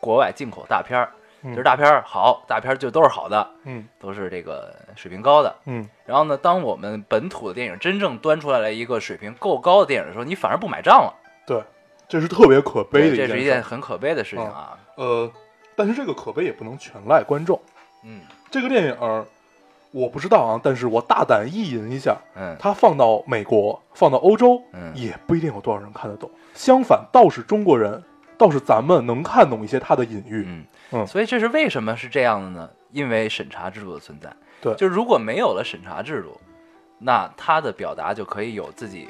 [0.00, 1.10] 国外进口大片儿。
[1.42, 5.56] 嗯就是大片儿好，大片儿就都是好的，嗯都是这个水平高的。
[5.64, 11.14] 嗯然后呢，当我们本土的电影真正端出来了一个水平够高的电影的时候，你反而不买账了。
[11.46, 11.62] 对，
[12.06, 14.76] 这是特别可悲的对，这是一一件很可悲的事情啊。
[14.96, 15.32] 呃，
[15.74, 17.58] 但是这个可悲也不能全赖观众。
[18.04, 19.24] 嗯这个电影儿
[19.92, 26.30] 我不知道啊，但是我大胆意淫一下，嗯它放到美国、放到欧洲，嗯也不一定有多少人看得懂。
[26.52, 28.02] 相反，倒是中国人，
[28.40, 30.44] 倒是咱们能看懂一些他的隐喻。
[30.46, 32.70] 嗯嗯所以这是为什么是这样的呢？
[32.90, 34.32] 因为审查制度的存在。
[34.62, 36.40] 对就如果没有了审查制度，
[36.98, 39.08] 那他的表达就可以有自己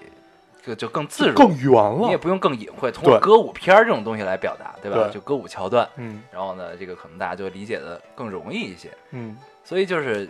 [0.63, 2.01] 就就更自如，更圆了。
[2.03, 5.05] 你也不用更隐晦，通过歌舞片儿这种东西来表达，对吧？
[5.05, 8.91] 对就歌舞桥段，嗯然后呢，这个可能大家就理解的更容易一些。
[9.13, 10.29] 嗯，所以就是，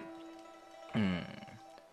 [0.94, 1.22] 嗯，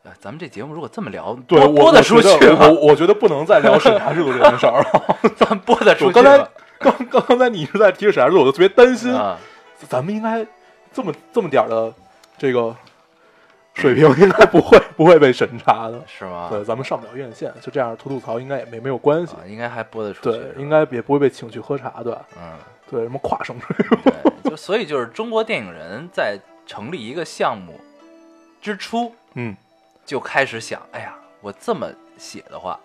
[0.04, 2.67] 呃咱们这节目如果这么聊，对，播我播得出去我我吗？
[2.67, 5.17] 我我觉得不能再聊审查制度这件事儿了。
[5.36, 6.48] 咱们播得出去我刚才吗？
[6.80, 9.38] 刚刚刚才你一直在提审查制度，我就特别担心，啊，
[9.88, 10.46] 咱们应该
[10.94, 11.94] 这么这么点儿的
[12.38, 12.76] 这个
[13.74, 16.02] 水平，应该不会不会被审查的。
[16.08, 16.48] 是吗？
[16.52, 19.34] 对，咱们上不了院线，就这样吐吐槽应该也没没有关系。
[19.34, 20.38] 啊，应该还播得出去。
[20.38, 22.26] 对应该也不会被请去喝茶，对吧？
[22.38, 22.54] 嗯，
[22.90, 23.56] 对，什么跨省
[24.44, 27.80] 就所以就是中国电影人在成立一个项目
[28.62, 29.56] 之初嗯，
[30.06, 31.88] 就开始想，哎呀，我这么
[32.18, 32.80] 写的话，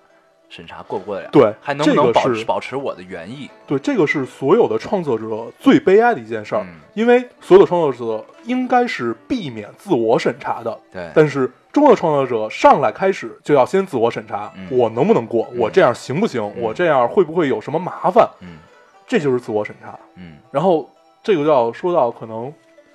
[0.55, 1.31] 审查过不过得了？
[1.33, 3.51] 对还能不能保持保持我的原意？
[3.67, 15.49] 对，这个是所有的创作者最悲哀的一件事儿，嗯因为所有的创作者应该是避免自我审查的，对，但是中国的创作者上来开始就要先自我审查，嗯我能不能过？
[15.53, 16.43] 嗯我这样行不行？
[16.61, 18.29] 我这样会不会有什么麻烦？
[18.41, 18.59] 嗯
[19.07, 19.99] 这就是自我审查。
[20.17, 20.87] 嗯然后
[21.23, 22.53] 这个就要说到可能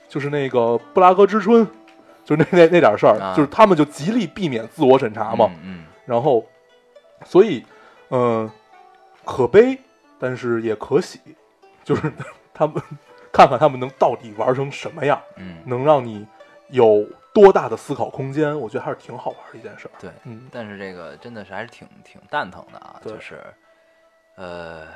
[0.07, 1.67] 就是那个布拉格之春，
[2.23, 5.49] 就是那那那点事儿，啊就是他们就极力避免自我审查嘛。
[5.63, 6.45] 嗯然后，
[7.25, 7.65] 所以，
[8.09, 8.49] 嗯、
[9.25, 9.79] 可悲，
[10.19, 11.19] 但是也可喜，
[11.83, 12.11] 就是
[12.53, 12.81] 他们
[13.31, 16.25] 看看他们能到底玩成什么样，嗯嗯，能让你
[16.69, 19.91] 有多大的思考空间，我觉得还是挺好玩的一件事儿。
[19.99, 20.09] 对。
[20.23, 23.41] 嗯，但是这个真的是还是挺挺蛋疼的啊，就是，
[24.35, 24.87] 呃，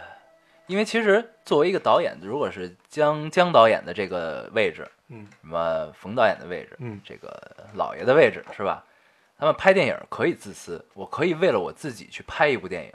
[0.67, 7.31] 因为其实作为一个导演，如果是姜姜导演的这个位置，嗯什么冯导演的位置，嗯这个
[7.73, 8.84] 老爷的位置是吧？
[9.41, 12.91] 他们拍电影可以自私，我可以为了我自己去拍一部电影，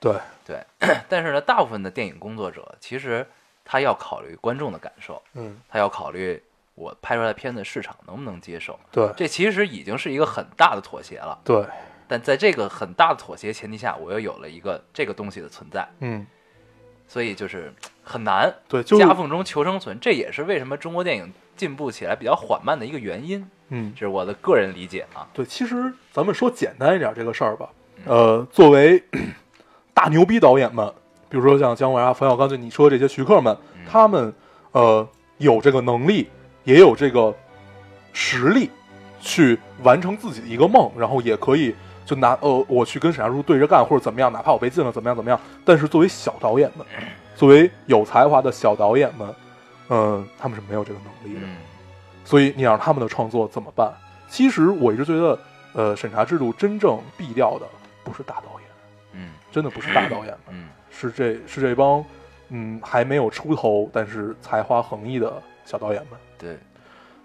[0.00, 0.64] 对，对。
[1.06, 3.26] 但是呢，大部分的电影工作者其实
[3.62, 6.42] 他要考虑观众的感受，嗯他要考虑
[6.74, 11.38] 我拍出来的片子市场能不能接受，对这其实已经是一个很大的妥协了。
[11.44, 11.62] 对，
[12.08, 16.26] 但在这个很大的妥协前提下，我又有了一个这个东西的存在，嗯
[17.06, 17.70] 所以就是
[18.02, 20.00] 很难对，就夹缝中求生存。
[20.00, 25.26] 这也是为什么中国电影进步起来比较缓慢的一个原因，嗯这是我的个人理解啊。
[25.32, 29.02] 对，其实咱们说简单一点这个事儿吧，嗯呃，作为
[29.94, 30.92] 大牛逼导演们，
[31.28, 34.32] 比如说像姜文啊、冯小刚，就你说的这些徐克们，嗯他们
[34.72, 35.06] 呃
[35.38, 36.28] 有这个能力，
[36.64, 37.34] 也有这个
[38.12, 38.70] 实力
[39.20, 45.38] 去完成自己的一个梦，然后也可以就拿呃我去跟沈阳叔对着干，或者怎么样，哪怕我被禁了怎么样怎么样。
[45.64, 46.86] 但是作为小导演们，
[47.36, 49.28] 作为有才华的小导演们，
[49.94, 51.46] 嗯、他们是没有这个能力的。
[51.46, 51.56] 嗯
[52.24, 53.92] 所以你让他们的创作怎么办？
[54.28, 55.38] 其实我一直觉得，
[55.72, 57.66] 呃，审查制度真正毙掉的
[58.04, 58.68] 不是大导演，
[59.14, 62.02] 嗯真的不是大导演们，嗯是这是这帮
[62.50, 66.20] 嗯还没有出头，但是才华横溢的小导演们。
[66.38, 66.56] 对，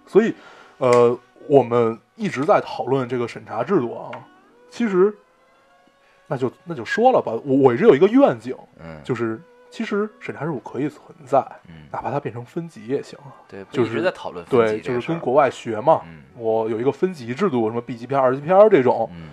[0.08, 0.34] 所以，
[0.80, 4.10] 呃，我们一直在讨论这个审查制度啊。
[4.72, 5.16] 其实，
[6.26, 13.32] 那就那就说了吧，我我一直有一个愿景，嗯，就是其实审查制度可以存在，嗯，哪怕它变成分级也行啊。
[13.48, 16.02] 对，不就是一直在讨论分对，就是跟国外学嘛。
[16.06, 19.30] 嗯我有一个分级制度，什么 B 级片、二级片这种，嗯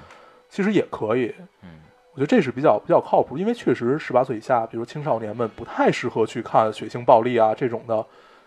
[0.48, 1.34] 其实也可以。
[1.62, 1.80] 嗯
[2.12, 8.06] 我觉得这是比较比较靠谱，因为确实十八岁以下，比如青少年们不太适合去看血腥暴力啊这种的，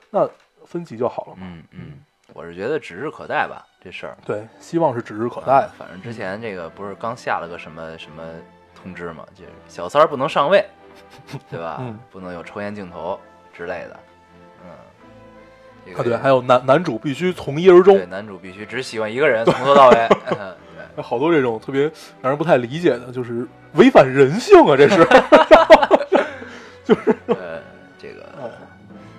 [0.10, 0.26] 那
[0.66, 1.42] 分级就好了嘛。
[1.42, 1.92] 嗯嗯，
[2.34, 4.18] 我是觉得指日可待吧，这事儿。
[4.26, 5.70] 对，希望是指日可待啊。
[5.78, 8.24] 反正之前这个不是刚下了个什么什么
[8.74, 10.66] 通知嘛，就是小三儿不能上位，
[11.50, 11.78] 对吧？
[11.82, 13.20] 嗯不能有抽烟镜头
[13.54, 14.00] 之类的。
[14.64, 14.70] 嗯，
[15.86, 20.08] 这个啊，对，还有男男主必须从一而终对，男主必须只喜欢一个人，从头到尾。
[20.40, 20.56] 嗯
[20.96, 21.84] 对，好多这种特别
[22.22, 24.76] 让人不太理解的，就是违反人性啊！
[24.76, 25.06] 这是，
[26.84, 27.62] 就是呃，
[28.00, 28.50] 这个哦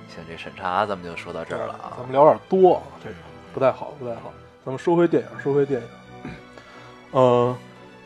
[0.09, 2.03] 行，这审查咱们就说到这儿了啊咱。
[2.03, 3.15] 们聊点多啊，这个
[3.55, 4.33] 不太好，不太好。
[4.65, 5.87] 咱们说回电影，说回电影。
[7.13, 7.57] 呃，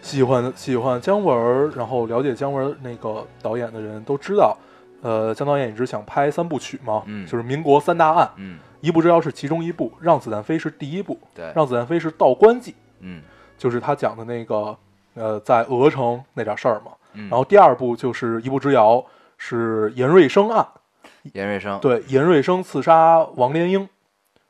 [0.02, 4.54] 喜欢喜欢姜文，然后了解姜文那个导演的人都知道，
[5.00, 7.26] 呃，姜导演一直想拍三部曲嘛，嗯。
[7.26, 13.22] 就是民国三大案，嗯，一步之遥是其中一部，让子弹飞是第一部，对，让子弹飞是道观记，嗯。
[13.56, 14.76] 就是他讲的那个
[15.14, 16.90] 呃在鹅城那点事儿嘛。
[17.12, 19.04] 嗯，然后第二部就是一步之遥，
[19.38, 20.66] 是严瑞生案，
[21.34, 23.88] 严瑞生，对，严瑞生刺杀王连英，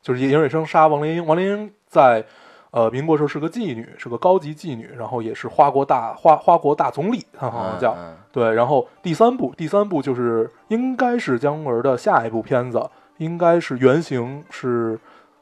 [0.01, 1.25] 就是严瑞生杀王连英。
[1.25, 2.25] 王连英在
[2.73, 8.51] 呃民国时候是个妓女，是个高级妓女，然后也是花国大花花国大总理，他好像叫、嗯对。
[8.55, 14.99] 然后第三部，第三部就是应该是姜文的下一部片子，应该是原型是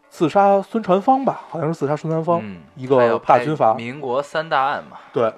[0.09, 3.75] 刺杀孙传芳吧，好像是刺杀孙传芳，嗯，一个大军阀。
[3.75, 4.97] 民国三大案嘛。
[5.13, 5.33] 对，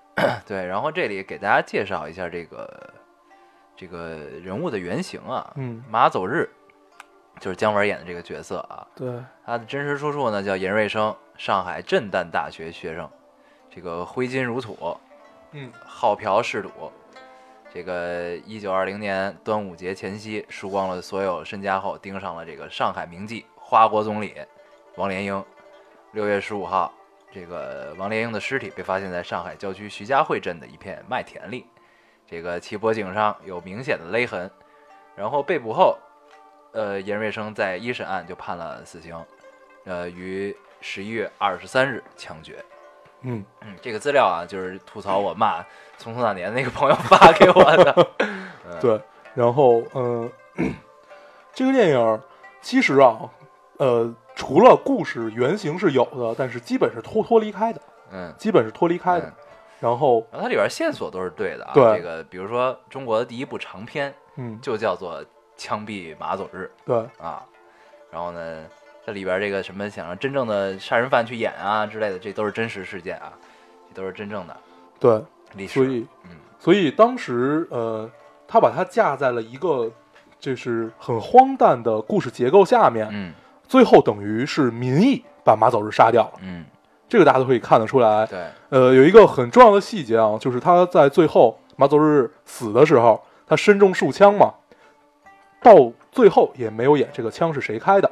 [0.44, 2.90] 对，然后这里给大家介绍一下这个
[3.74, 6.46] 这个人物的原型啊，嗯，马走日
[7.38, 9.10] 就是姜文演的这个角色啊，对，
[9.46, 13.10] 他的真实出处呢叫严瑞生，上海震旦大学学生，
[13.70, 14.94] 这个挥金如土，
[15.52, 16.92] 嗯，好嫖嗜赌。
[17.72, 24.34] 这个一九二零年端午节前夕，输光了所有身家后，盯上了这个上海名妓花国总理
[24.96, 25.42] 王连英。
[26.12, 26.92] 六月十五号，
[27.32, 31.64] 这个王连英的尸体被发现在上海郊区徐家汇镇的一片麦田里，
[32.26, 34.50] 这个其脖颈上有明显的勒痕。
[35.16, 35.98] 然后被捕后，
[36.72, 39.18] 呃，严瑞生在一审案就判了死刑，
[39.86, 42.56] 呃，于十一月二十三日枪决。
[43.22, 45.60] 嗯，嗯，这个资料啊，就是吐槽我骂
[45.98, 48.08] 《匆匆那年》那个朋友发给我的。
[48.66, 49.00] 嗯对，
[49.34, 50.64] 然后嗯、呃
[51.52, 52.20] 这个电影
[52.62, 53.18] 其实啊，
[53.78, 57.80] 呃，除了故事原型是有的，但是基本是脱脱离开的，
[58.12, 59.26] 嗯，基本是脱离开的。
[59.26, 59.32] 嗯
[59.80, 61.72] 然后，然后它里边线索都是对的啊。
[61.72, 65.24] 对这个比如说中国的第一部长篇嗯，就叫做
[65.56, 67.42] 《枪毙马走日对，》啊。
[68.10, 68.66] 然后呢，
[69.06, 73.32] 这里边这个什么想让真正的杀人犯去演啊之类的，这都是真实事件啊，
[73.88, 74.56] 这都是真正的
[74.98, 75.22] 对，
[75.54, 75.74] 历史。
[75.74, 78.08] 所以，嗯所以当时呃，
[78.46, 79.90] 他把它架在了一个
[80.38, 83.32] 就是很荒诞的故事结构下面，嗯
[83.66, 86.32] 最后等于是民意把马走日杀掉了。
[86.42, 86.66] 嗯，
[87.08, 88.26] 这个大家都可以看得出来。
[88.26, 94.52] 对，呃，有一个很重要的细节啊，就是他在最后马走日死的时候，他身中数枪嘛，
[95.62, 98.10] 到最后也没有演这个枪是谁开的，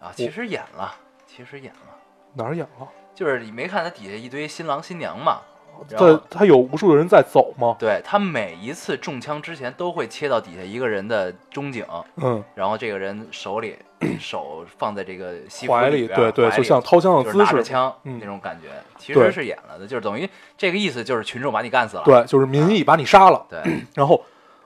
[0.00, 0.94] 啊，其实演了，
[1.26, 1.96] 其实演了，
[2.34, 2.88] 哪儿演了？
[3.14, 5.40] 就是你没看他底下一堆新郎新娘嘛？
[5.88, 7.74] 然在他有无数的人在走吗？
[7.78, 11.84] 对他每一次中枪之前都会切到底下一个人的中景，
[12.16, 13.76] 嗯，然后这个人手里
[14.20, 22.02] 手放在这个西服怀里，边对对，怀里就像掏枪的就是姿势，拿着枪嗯那种感觉，其对实是演了的，就是等于这个意思，就是群众把你干死了。
[22.04, 23.46] 对，就是民意把你杀了。
[23.48, 23.62] 对
[23.94, 24.22] 然后，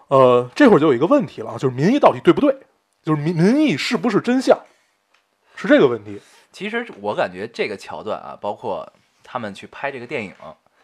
[0.08, 2.56] 呃，这会儿就有一个问题了，啊就是民意到底对不对？
[3.04, 4.58] 就是民民意是不是真相？
[5.68, 6.20] 是这个问题。
[6.52, 8.90] 其实我感觉这个桥段啊，包括
[9.22, 10.32] 他们去拍这个电影，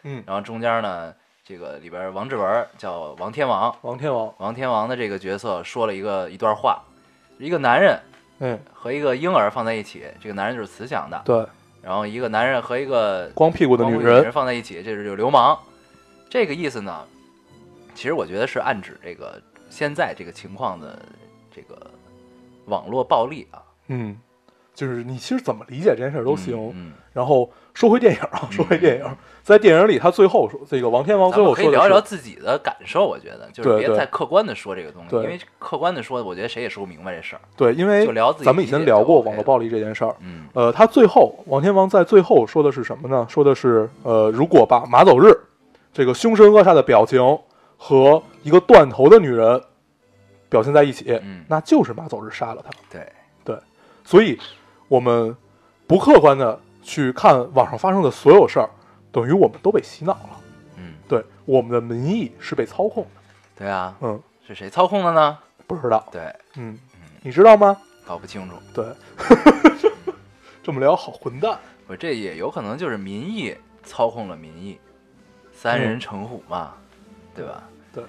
[0.03, 1.13] 嗯，然后中间呢，
[1.45, 6.83] 这个里边王志文叫王天王，王天王，王天王的这个角色说了一个一段话，
[7.37, 7.99] 一个男人
[8.39, 11.45] 嗯，和一个婴儿放在一起，这个男人就是慈祥的，对，
[11.81, 15.57] 然后一个男人和一个光屁股的女人，放在一起，这是就流氓。
[16.29, 17.05] 这个意思呢，
[17.93, 21.01] 其实我觉得是暗指这个现在这个情况的
[21.53, 21.91] 这个
[22.65, 24.17] 网络暴力啊，嗯，
[24.81, 26.57] 就是你其实怎么理解这件事儿都行。
[26.73, 29.05] 嗯，然后说回电影啊，说回电影，
[29.43, 37.41] 在电影里他最后说，这个王天王咱最后说可以聊一聊，自己的感受，我觉得就是对对别太客观的说这个东西，因为客观的说，我觉得谁也说不明白这事儿。
[37.55, 38.07] 对，因为
[38.43, 40.15] 咱们以前聊过网络暴力这件事儿。
[40.21, 43.23] 嗯呃，他最后王天王在最后说的是什么呢？
[43.29, 45.31] 说的是，呃，如果把马走日
[45.93, 47.21] 这个凶神恶煞的表情
[47.77, 49.61] 和一个断头的女人
[50.49, 52.71] 表现在一起，嗯那就是马走日杀了他。
[52.91, 53.07] 对，
[54.03, 54.37] 所以，
[54.91, 55.33] 我们
[55.87, 58.69] 不客观的去看网上发生的所有事儿，
[59.09, 60.41] 等于我们都被洗脑了。
[60.75, 63.09] 嗯，对，我们的民意是被操控的。
[63.55, 65.37] 对啊，嗯，是谁操控的呢？
[65.65, 66.05] 不知道。
[66.11, 66.77] 对，嗯，
[67.21, 67.77] 你知道吗？
[68.05, 68.57] 搞不清楚。
[68.73, 68.85] 对，
[70.61, 71.57] 这么聊好混蛋。
[71.87, 74.77] 我这也有可能就是民意操控了民意，
[75.53, 76.73] 三人成虎嘛，
[77.33, 77.63] 对吧？
[77.93, 78.03] 对，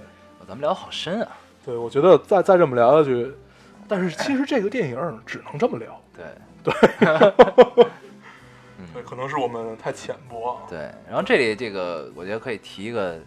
[0.48, 1.28] 咱们聊得好深啊。
[1.64, 3.32] 对，我觉得再再这么聊下去，
[3.86, 5.96] 但是其实这个电影只能这么聊。
[6.16, 6.24] 对
[6.62, 6.72] 对，
[9.04, 10.62] 可能是我们太浅薄啊。
[10.68, 13.18] 对，然后这里这个我觉得可以提一个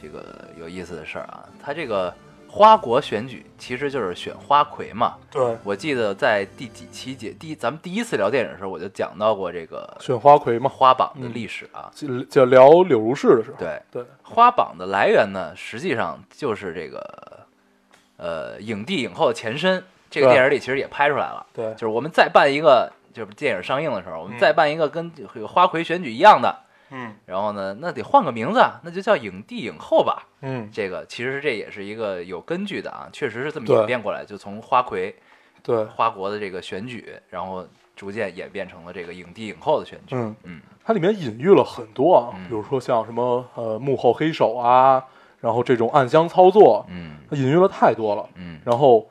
[0.00, 2.14] 这个有意思的事儿啊，它这个
[2.48, 5.16] 花国选举其实就是选花魁嘛。
[5.30, 11.90] 对，我记得在第几期节第一咱们第一次聊电影的时候，我就讲到过这个选花魁嘛，花榜的历史啊。
[11.94, 13.56] 就就聊柳如是的时候。
[13.58, 17.40] 对，对，花榜的来源呢，实际上就是这个
[18.16, 19.82] 呃影帝影后的前身。
[20.12, 21.72] 这个电影里其实也拍出来了，对。
[21.72, 24.38] 就是我们再办一个，就是电影上映的时候，我们嗯。
[24.38, 26.54] 再办一个跟这个花魁选举一样的，
[26.90, 27.14] 嗯。
[27.24, 30.28] 然后呢，那得换个名字啊，那就叫影帝影后吧。
[30.42, 35.14] 嗯，这个其实这也是一个有根据的啊，确实是这么演变过来，就从花魁
[35.62, 40.14] 对，花国的这个选举，然后逐渐演变成了这个影帝影后的选举。
[40.14, 40.36] 嗯。
[40.44, 40.60] 嗯。
[40.84, 42.44] 它里面隐喻了很多啊，嗯。
[42.48, 45.02] 比如说像什么呃幕后黑手啊，
[45.40, 47.16] 然后这种暗箱操作，嗯。
[47.30, 48.28] 它隐喻了太多了。
[48.34, 48.60] 嗯。
[48.64, 49.08] 然后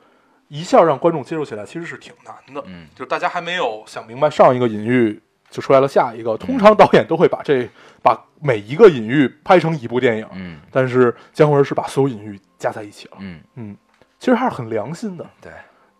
[0.52, 2.62] 一下让观众接受起来，其实是挺难的。
[2.66, 6.36] 嗯就是大家还没有想明白上一个隐喻，就出来了下一个。
[6.36, 7.66] 通常导演都会把这
[8.02, 13.16] 把每一个隐喻拍成一部电影，嗯但是姜文是把所有隐喻加在一起了。
[13.20, 13.74] 嗯，嗯，
[14.18, 15.50] 其实还是很良心的，对，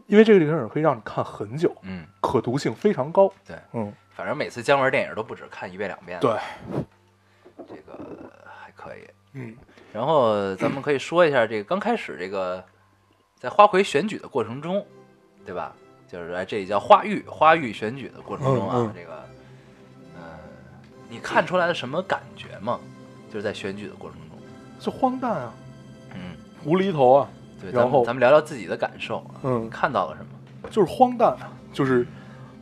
[0.07, 3.33] 因为这个电影可以让你看很久，嗯可读性非常高。
[3.49, 6.21] 对，嗯，反正每次姜文电影都不止看一遍两遍。
[6.21, 6.37] 对，
[7.67, 7.99] 这个
[8.45, 9.09] 还可以。
[9.33, 9.57] 嗯
[9.95, 12.63] 然后咱们可以说一下这个刚开始这个
[13.43, 14.87] 在花魁选举的过程中，
[15.45, 15.75] 对吧？
[16.07, 19.15] 就是哎，这也叫花玉，花玉选举的过程中啊，嗯嗯这个，
[20.17, 20.39] 呃，
[21.09, 22.79] 你看出来了什么感觉吗？
[23.29, 24.39] 就是在选举的过程中，
[24.79, 25.53] 就荒诞啊，
[26.15, 27.29] 嗯，无厘头啊，
[27.61, 30.69] 对，然后咱们咱们聊聊自己的感受啊，嗯，看到了什么？
[30.71, 32.07] 就是荒诞啊，就是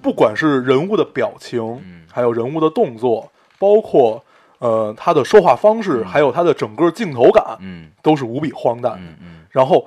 [0.01, 4.25] 不管是人物的表情，嗯还有人物的动作，包括
[4.61, 8.99] 呃他的说话方式，嗯还有他的整个镜头感，嗯都是无比荒诞的。
[9.01, 9.87] 嗯嗯然后，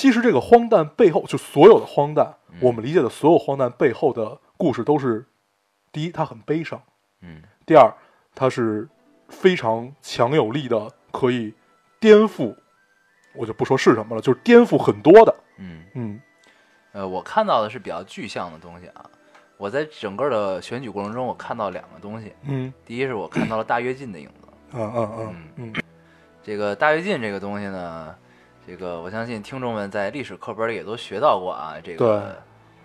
[0.00, 5.26] 其实这个荒诞背后，就所有的荒诞，嗯我们理解的所有荒诞背后的故事都是：
[5.92, 6.78] 第一，它很悲伤；
[7.20, 7.92] 嗯第二，
[8.34, 8.88] 它是
[9.28, 11.52] 非常强有力的，可以
[12.00, 12.56] 颠覆，
[13.34, 15.34] 我就不说是什么了，就是颠覆很多的。
[15.58, 16.20] 嗯，嗯
[16.92, 19.04] 呃，我看到的是比较具象的东西啊。
[19.58, 22.32] 我在整个的选举过程中，我看到两个东西。
[22.44, 24.48] 嗯第一是我看到了大跃进的影子。
[24.72, 25.74] 嗯嗯嗯嗯
[26.42, 28.16] 这个大跃进这个东西呢，
[28.70, 31.74] 这个我相信听众们在历史课本里也都学到过啊。
[31.82, 32.40] 这个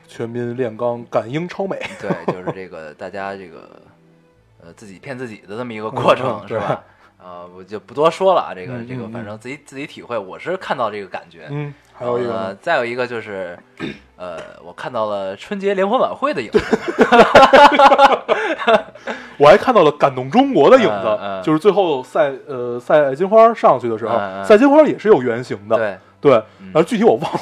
[0.07, 1.79] 全民炼钢，感英超美。
[2.01, 3.79] 对，就是这个 大家这个
[4.63, 6.83] 呃自己骗自己的这么一个过程，是吧？
[7.19, 11.47] 呃，我就不多说了啊，这个嗯这个嗯反正自己自己体会，我是看到这个感觉。
[11.51, 13.57] 嗯，还有一个再有一个就是，
[14.17, 16.59] 呃，我看到了春节联欢晚会的影子。
[19.37, 21.43] 我还看到了感动中国的影子，嗯嗯。
[21.43, 26.71] 就是最后赛呃赛金花上去的时候，赛金花也是有原型的，对，对，嗯。
[26.73, 27.39] 然后具体我忘了，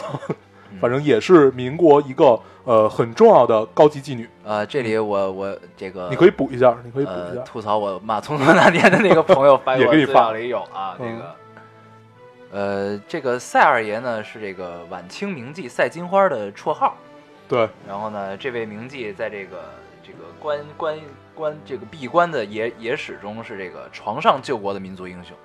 [0.80, 10.28] 反正也是民国一个呃很重要的高级妓女，呃，这里我我这个你可以补一下，你可以补一呃下，吐槽我骂匆匆那年的那个朋友 发也给你发。
[10.28, 11.18] 我资料里有啊，这嗯。
[11.18, 11.36] 个。
[12.54, 16.96] 呃，这个赛二爷呢是这个晚清名妓赛金花的绰号，
[17.50, 19.64] 对，然后呢，这位名妓在这个
[20.04, 21.00] 这个关关
[21.34, 25.36] 关这个闭关的野野史中是这个床上救国的民族英雄。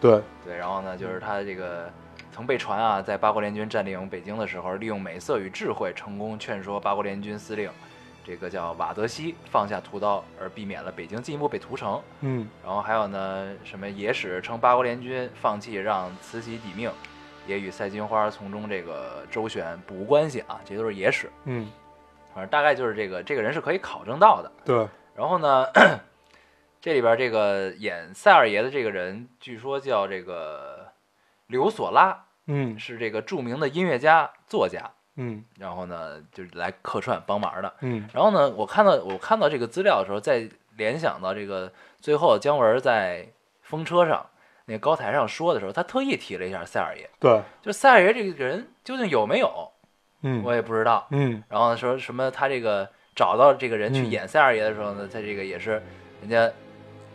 [0.00, 1.92] 对，对，然后呢，就是他这个
[2.32, 7.70] 曾被传啊，在八国联军占领北京的时候，利用美色与智慧，成功劝说八国联军司令，
[8.26, 12.02] 这个叫瓦德西放下屠刀，而避免了北京进一步被屠城。
[12.22, 16.90] 嗯然后还有呢，什么野史称八国联军放弃让慈禧抵命，
[17.46, 21.30] 也与赛金花从中这个周旋不无关系啊，这都是野史。
[21.44, 21.70] 嗯，
[22.34, 24.50] 反正大概就是这个这个人是可以考证到的。
[24.64, 25.64] 对，然后呢，
[26.82, 30.88] 这里边这个演赛二爷的这个人，据说叫这个
[31.46, 34.90] 刘索拉，嗯是这个著名的音乐家、作家。
[35.16, 35.44] 嗯。
[35.58, 37.72] 然后呢，就是来客串帮忙的。
[37.80, 38.08] 嗯。
[38.14, 43.26] 然后呢，我看到我看到这个资料的时候，在联想到这个最后姜文在
[43.62, 44.24] 风车上
[44.66, 49.70] 那个高台上说的时候，他特意提了一下塞尔爷，对，就塞尔爷这个人究竟有没有，
[50.22, 50.42] 嗯。
[50.44, 51.06] 我也不知道。
[51.10, 51.42] 嗯。
[51.48, 54.10] 然后说什么他这个找到这个人去嗯。
[54.10, 55.82] 演塞尔爷的时候呢，他这个也是
[56.20, 56.50] 人家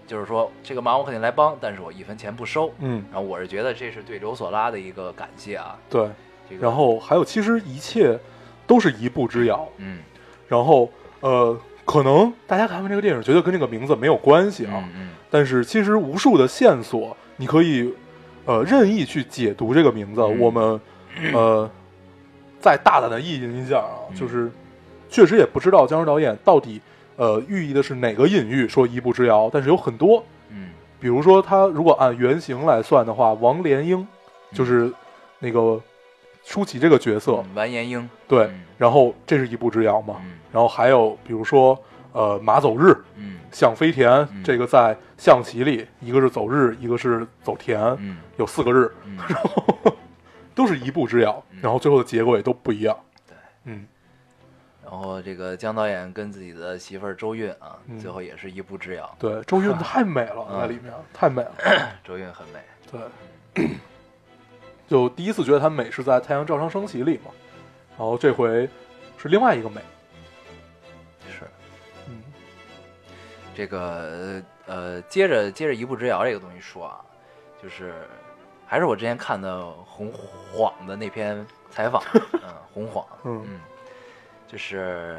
[0.07, 2.73] 就是说这个忙我肯定来帮，但是我一分钱不收。
[2.79, 6.13] 嗯，然后我是觉得这是对刘索拉的一个感谢啊，对，这个
[6.59, 8.19] 然后还有其实一切
[8.65, 9.67] 都是一步之遥。
[9.77, 9.99] 嗯。
[10.47, 10.89] 然后
[11.21, 15.09] 呃，可能大家看完这个电影觉得跟这个名字没有关系啊，嗯嗯。
[15.29, 17.93] 但是其实无数的线索，你可以
[18.45, 20.21] 呃任意去解读这个名字。
[20.21, 20.39] 嗯。
[20.39, 20.81] 我们
[21.33, 21.69] 呃
[22.59, 24.15] 再大胆的意淫一下啊，嗯。
[24.15, 24.51] 就是
[25.09, 26.81] 确实也不知道姜文导演到底
[27.15, 30.69] 呃寓意的是哪个隐喻，说一步之遥，但是有很多，嗯。
[30.99, 34.07] 比如说他如果按原型来算的话，王莲英
[34.53, 34.91] 就是
[35.39, 35.81] 那个
[36.43, 38.09] 舒淇这个角色，嗯完颜英。
[38.27, 40.33] 对嗯，然后这是一步之遥嘛，嗯。
[40.51, 41.77] 然后还有比如说
[42.13, 42.95] 呃马走日。
[43.15, 43.37] 嗯。
[43.51, 44.43] 象飞田，嗯。
[44.43, 48.17] 这个在象棋里，一个是走日，一个是走田，嗯。
[48.37, 49.93] 有四个日， 然后，
[50.55, 51.59] 都是一步之遥，嗯。
[51.61, 52.97] 然后最后的结果也都不一样。
[53.27, 53.35] 对，
[53.65, 53.85] 嗯，
[54.83, 57.99] 然后这个姜导演跟自己的媳妇儿周韵啊，嗯。
[57.99, 61.51] 最后也是一步之遥，对，周韵 太美了，嗯在里面太美了。
[62.03, 62.59] 周韵很美，
[63.53, 63.67] 对，
[64.91, 67.31] 就第一次觉得它美是在《太阳照常升起》里嘛，
[67.97, 68.67] 然后这回
[69.17, 69.79] 是另外一个美。
[71.29, 71.45] 是。
[72.09, 72.21] 嗯。
[73.55, 76.99] 这个呃，接着接着一步之遥这个东西说啊，
[77.63, 77.93] 就是
[78.67, 82.03] 还是我之前看的红晃的那篇采访，
[82.43, 83.45] 嗯，红晃，嗯。
[83.47, 83.61] 嗯，
[84.45, 85.17] 就是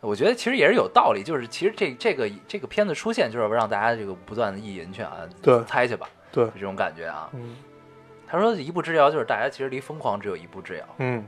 [0.00, 5.62] 我觉得其实也是有道理，就是其实这这个这个片子出现，就是让大家这个不断的意淫去啊，对。
[5.64, 7.28] 猜去吧，对，这种感觉啊。
[7.34, 7.56] 嗯
[8.28, 11.24] 他说一步之遥就是大家其实离疯狂只有一步之遥，嗯。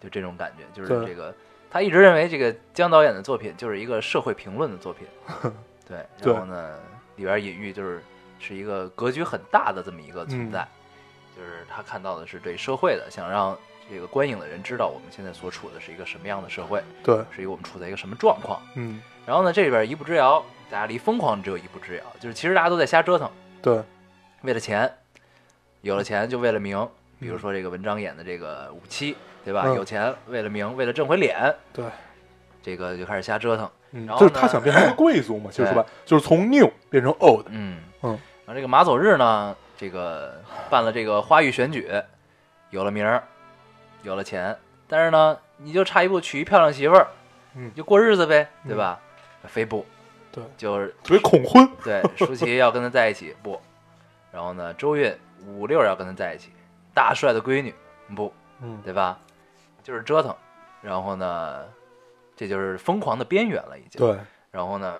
[0.00, 1.34] 就这种感觉，就是这个
[1.68, 5.08] 他一直认为这个姜导演的作品就是一个社会评论的作品，
[5.88, 6.78] 对，对然后呢
[7.16, 8.00] 里边隐喻就是
[8.38, 10.64] 是一个格局很大的这么一个存在，
[11.36, 13.58] 就是他看到的是对社会的，想让
[13.90, 18.62] 这个观影的人知道我们现在所处的是一个什么样的社会，对，是一个我们处在一个什么状况。
[18.76, 19.02] 嗯。
[19.26, 23.28] 然后呢，这里边一步之遥，大家离疯狂只有一步之遥，就是其实大家都在瞎折腾，
[23.60, 23.82] 对，
[24.42, 24.90] 为了钱，
[25.82, 29.64] 有了钱就为了名，比如嗯说这个文章演的这个五七，对吧？
[29.66, 31.84] 嗯有钱为了名，为了挣回脸，对，
[32.62, 33.70] 这个就开始瞎折腾。
[33.92, 37.46] 嗯，然后就是他想变成一个贵族嘛，其实说白了就是从 new 变成 old。
[37.48, 38.10] 嗯嗯
[38.44, 41.90] 然后这个马走日呢，这个办了这个花玉选举，
[42.70, 43.22] 有了名儿，
[44.02, 44.56] 有了钱，
[44.86, 47.08] 但是呢，你就差一步娶一漂亮媳妇儿，
[47.54, 49.00] 嗯就过日子呗，对吧？
[49.44, 49.86] 非不，
[50.30, 51.66] 对，就是特别恐婚。
[51.82, 53.58] 对，舒淇要跟他在一起，不，
[54.32, 55.14] 然后呢，周韵
[55.46, 56.50] 五六要跟他在一起，
[56.94, 57.74] 大帅的闺女，
[58.14, 59.18] 不，嗯对吧？
[59.82, 60.34] 就是折腾，
[60.82, 61.64] 然后呢，
[62.36, 63.98] 这就是疯狂的边缘了，已经。
[63.98, 64.18] 对，
[64.50, 64.98] 然后呢，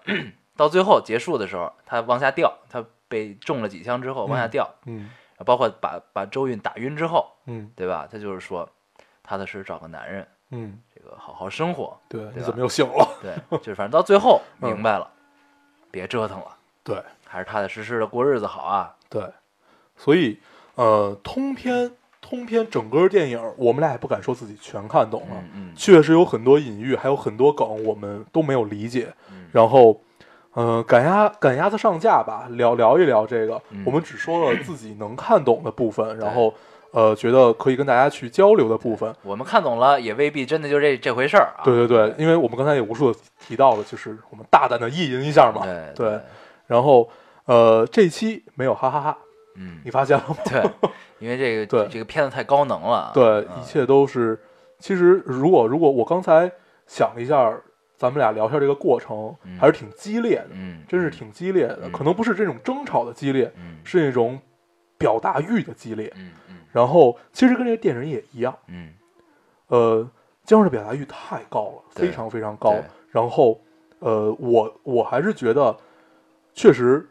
[0.56, 5.10] 到最后结束的时候，他往下掉，他被中了几枪之后往下掉，嗯
[5.44, 8.08] 包括把把周韵打晕之后，嗯对吧？
[8.10, 8.68] 他就是说，
[9.22, 11.96] 踏踏实实找个男人，嗯，这个好好生活。
[12.08, 13.08] 对，你怎么又醒了？
[13.22, 15.08] 对，就是反正到最后 嗯明白了，
[15.90, 18.96] 别折腾了，对还是踏踏实实的过日子好啊。
[19.08, 19.22] 对，
[19.98, 20.38] 所以
[20.76, 21.90] 呃，通篇
[22.22, 29.12] 通篇整个电影，我们俩也不敢说自己全看懂了，嗯嗯确实有很多隐喻，还有很多梗我们都没有理解。
[29.30, 29.98] 嗯然后，
[30.52, 33.60] 呃，赶鸭赶鸭子上架吧，聊聊一聊这个。
[33.70, 36.52] 嗯我们只说了自己能看懂的部分，然后
[36.92, 39.14] 呃，觉得可以跟大家去交流的部分。
[39.22, 41.64] 我们看懂了，也未必真的就这这回事儿啊。
[41.64, 45.62] 对对对，因为我们刚才也无数的提到了，就是我们大胆的意淫一下嘛。
[45.62, 46.20] 对对
[46.66, 47.08] 然后
[47.46, 49.16] 呃，这期没有哈哈哈
[49.58, 50.36] 嗯你，发现了吗？
[50.44, 50.62] 对，
[51.18, 53.10] 因为这个对这个片子太高能了。
[53.12, 54.38] 对，嗯一切都是。
[54.78, 56.50] 其实，如果如果我刚才
[56.86, 57.52] 想了一下，
[57.96, 61.80] 咱们俩聊一下这个过程，嗯还是挺激烈的，嗯，真是挺激烈的。
[61.82, 64.38] 嗯可能不是这种争吵的激烈，嗯是那种
[64.96, 66.12] 表达欲的激烈。
[66.16, 68.92] 嗯嗯然后，其实跟这个电影也一样，嗯
[69.68, 70.08] 呃，
[70.44, 72.76] 姜文的表达欲太高了，非常非常高。
[73.10, 73.60] 然后，
[73.98, 75.76] 呃，我我还是觉得，
[76.54, 77.08] 确实，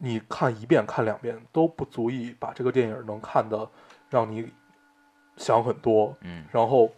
[0.00, 3.68] 你看一遍看两遍都不足以把这个电影能看的
[4.08, 4.48] 让你
[5.36, 6.16] 想很多。
[6.20, 6.90] 嗯然后，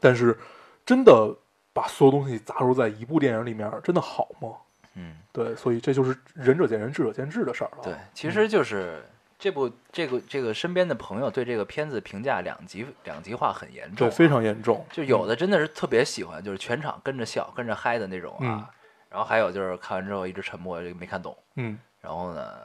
[0.00, 0.36] 但是
[0.84, 1.36] 真的
[1.74, 4.48] 把所有东西砸入在一部电影里面，真的好吗？
[4.94, 7.82] 嗯，对，所以这就是仁者见仁，智者见智的事儿了。
[7.82, 9.04] 对，其实就是
[9.38, 14.82] 这部这个这个身边的朋友对这个片子评价两极两极化很严重对，啊，非常严重。
[14.90, 18.40] 就有的真的是特别喜欢，就是全场跟着笑、跟着嗨的那种啊。
[18.40, 18.66] 嗯
[19.08, 21.34] 然后还有就是看完之后一直沉默，这个没看懂。
[21.54, 22.56] 嗯，然后呢，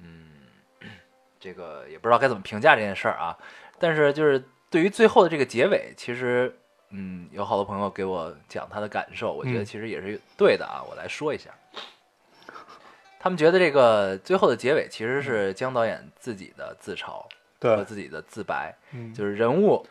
[0.00, 0.28] 嗯，
[1.40, 3.34] 这个也不知道该怎么评价这件事儿啊。
[3.78, 6.54] 但是就是对于最后的这个结尾，其实
[6.90, 10.84] 嗯，有好多朋友给我讲他的感受，我觉得嗯其实也是对的啊。
[10.86, 11.50] 我来说一下，
[13.18, 17.24] 他们觉得这个最后的结尾其实是姜导演自己的自嘲
[17.58, 18.76] 和，自己的自白。
[18.92, 19.86] 嗯，就是人物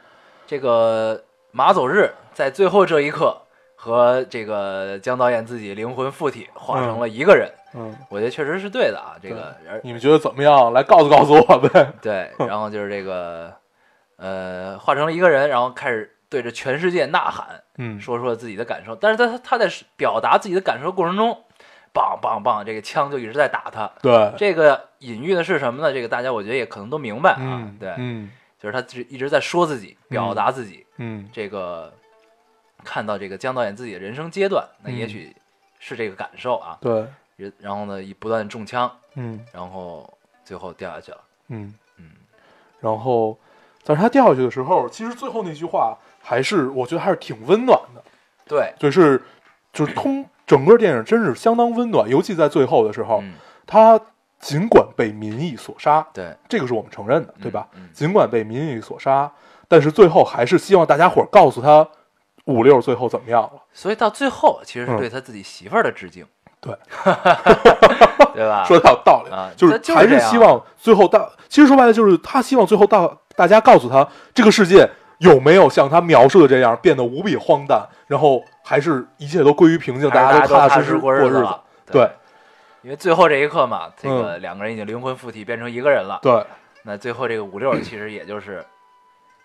[0.45, 3.41] 这个马走日在最后这一刻
[3.84, 7.51] 和这个姜导演自己灵魂附体，化成了一个人。
[7.73, 10.71] 嗯，我觉得确实是对的啊，这个而你们觉得怎么样？
[10.71, 11.91] 来告诉告诉我呗。
[11.99, 13.51] 对，然后就是这个
[14.17, 18.95] 呃，化成了一个人，然后开始对着全世界呐喊，嗯，说出了自己的感受。
[18.95, 19.67] 但是他他在
[19.97, 21.32] 表达自己的感受的过程中，
[21.91, 23.91] 梆梆梆，这个枪就一直在打他。
[23.99, 25.91] 对，这个隐喻的是什么呢？
[25.91, 27.39] 这个大家我觉得也可能都明白啊。
[27.39, 28.29] 嗯，对，嗯
[28.61, 30.86] 就是他一一直在说自己，表达自己。
[30.97, 31.91] 嗯这个
[32.84, 35.36] 看到这个姜导演自己的人生阶段，那嗯也许
[35.79, 36.77] 是这个感受啊。
[36.82, 37.05] 对，
[37.38, 41.17] 也然后呢，一不断中枪，嗯然后最后掉下去了。
[41.49, 42.11] 嗯嗯，
[42.79, 43.38] 然后，
[43.84, 48.03] 但是他掉下去的时候，其实最后那句话还是我觉得还是挺温暖的，
[48.47, 49.21] 对，就是
[49.73, 53.34] 就是通整个电影真是相当温暖，尤其在最后的时候，嗯，
[53.67, 53.99] 他
[54.39, 57.67] 尽管被民意所杀，对，这个是我们承认的，对吧？
[57.73, 59.32] 嗯嗯尽管被民意所杀，
[59.67, 61.88] 但是最后还是希望大家伙儿告诉他
[62.45, 63.51] 五六最后怎么样了。
[63.73, 66.25] 所以到最后其实是嗯对他自己媳妇儿的致敬，
[66.59, 66.73] 对，
[68.33, 68.63] 对吧？
[68.67, 74.89] 说的有道理，啊就是还是希望最后大，其实说白了就是他希望最后大大家告诉他这个世界
[75.19, 81.13] 有没有像他描述的这样变得无比荒诞，然后还是一切都归于平静，大家都踏实实过。
[81.13, 81.47] 日子。
[81.91, 82.11] 对，嗯
[82.83, 86.17] 因为最后这一刻嘛，这个两个人已经灵魂附体变成一个人了。
[86.23, 86.43] 对
[86.81, 88.65] 那最后这个五六其实也就是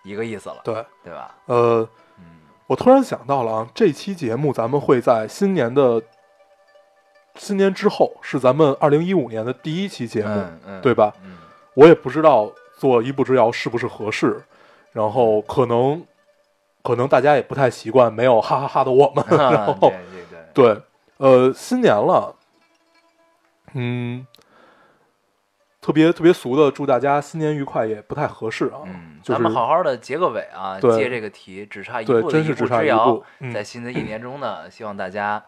[0.04, 1.34] 一个意思了，对，对吧？
[1.44, 1.88] 呃，嗯，
[2.66, 6.02] 我突然想到了啊，这期节目咱们会在新年的
[7.36, 11.12] 新年之后，是咱们二零一五年的第一期节目，嗯嗯，对吧？
[11.22, 11.36] 嗯，
[11.74, 14.42] 我也不知道做一步之遥是不是合适，
[14.92, 16.02] 然后可能
[16.82, 20.82] 可能大家也不太习惯没有哈哈哈的我们，然啊后对对对，对，
[21.18, 22.34] 呃，新年了，
[23.74, 24.26] 嗯，
[25.86, 30.96] 特别特别俗的祝大家新年愉快也不太合适啊，嗯，就是咱们好好的结个尾啊，对。
[30.96, 33.12] 接这个题，只差一步的一步真是只差一之遥。
[33.12, 33.52] 步，嗯。
[33.52, 35.40] 在新的一年中呢， 希望大家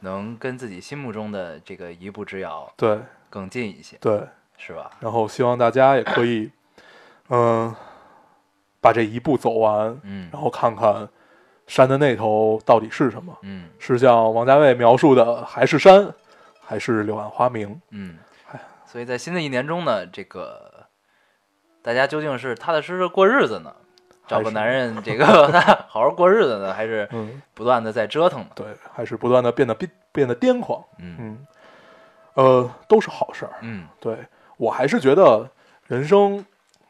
[0.00, 2.98] 能跟自己心目中的这个一步之遥对。
[3.30, 4.20] 更近一些，对，
[4.58, 4.90] 是吧？
[5.00, 6.50] 然后希望大家也可以，
[7.30, 7.74] 嗯、
[8.78, 10.28] 把这一步走完，嗯。
[10.30, 11.08] 然后看看
[11.66, 13.70] 山的那头到底是什么，嗯。
[13.78, 16.06] 是像王家卫描述的，还是山，
[16.60, 17.80] 还是柳暗花明？
[17.92, 18.18] 嗯。
[18.18, 18.25] 哎，
[18.86, 20.86] 所以在新的一年中呢，这个
[21.82, 23.74] 大家究竟是踏踏实实过日子呢，
[24.26, 25.26] 找个男人这个
[25.88, 28.48] 好好过日子呢，还是嗯，不断的在折腾呢？
[28.54, 31.46] 对，还是不断的变得变变得癫狂，嗯嗯，
[32.34, 33.52] 呃，都是好事儿。
[33.60, 34.16] 嗯，对
[34.56, 35.50] 我还是觉得
[35.86, 36.44] 人生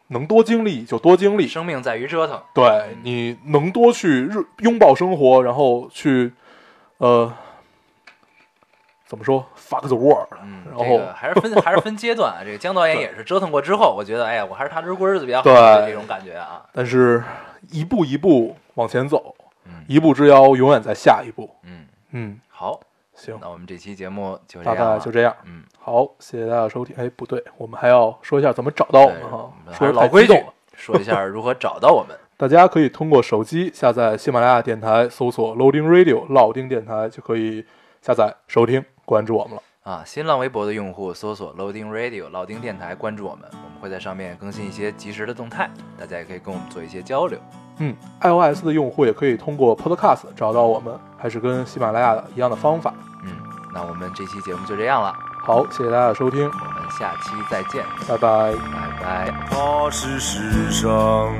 [0.08, 2.40] 能多经历就多经历，生命在于折腾。
[2.54, 6.32] 对你能多去日拥抱生活，然后去
[6.98, 7.32] 呃
[9.06, 12.42] 怎么说 fuck the world，嗯，然后这个还是分还是分阶段啊。
[12.44, 16.64] 这个江导演也是折腾过之后，我觉得哎呀，我还是踏实过日子比较好，对这种感觉啊。
[16.72, 17.22] 但是
[17.70, 19.34] 一步一步往前走，
[19.64, 21.48] 嗯一步之遥永远在下一步。
[21.62, 22.80] 嗯，嗯，好，
[23.14, 25.34] 行，那我们这期节目就这大概就这样。
[25.44, 26.96] 嗯，好，谢谢大家收听。
[26.96, 30.44] 哎，不对，我们还要说一下怎么找到我们哈说老规矩
[30.74, 32.16] 说一下如何找到我们。
[32.36, 37.64] 大家可以通过手机下载喜马拉雅电台，搜索 Loading Radio 老丁电台，就可以
[38.02, 39.62] 下载收听，关注我们了。
[39.84, 47.38] 啊，新浪微博的用户搜索 Loading Radio 老丁电台，关注我们，我们会在上面更新一些及时的动态，大家也可以跟我们做一些交流。
[47.78, 52.92] 嗯，iOS 的用户也可以通过 Podcast 找到我们，还是跟喜马拉雅的一样的方法。
[53.24, 53.30] 嗯，
[53.72, 58.52] 那我们这期节目就这样了，好，谢谢大家的收听，我们下期再见，拜拜。
[58.52, 59.30] 拜拜。
[59.50, 61.32] 他是世上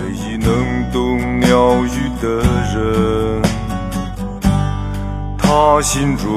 [0.00, 2.42] 唯一能懂鸟语的
[2.74, 3.42] 人，
[5.48, 6.28] 他心中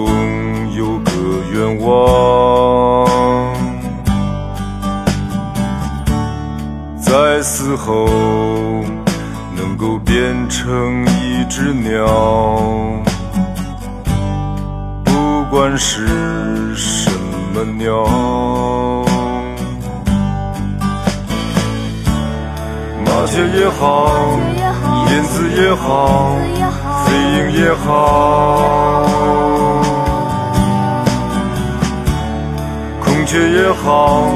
[0.74, 1.12] 有个
[1.52, 3.06] 愿望，
[6.98, 8.08] 在死后
[9.54, 12.06] 能够变成一只鸟，
[15.04, 16.08] 不管是
[16.78, 17.12] 什
[17.54, 18.06] 么鸟。
[23.04, 24.40] 麻雀也好，
[25.10, 26.38] 燕子也好，
[27.12, 29.04] 飞鹰也好，
[33.04, 34.30] 孔雀也好，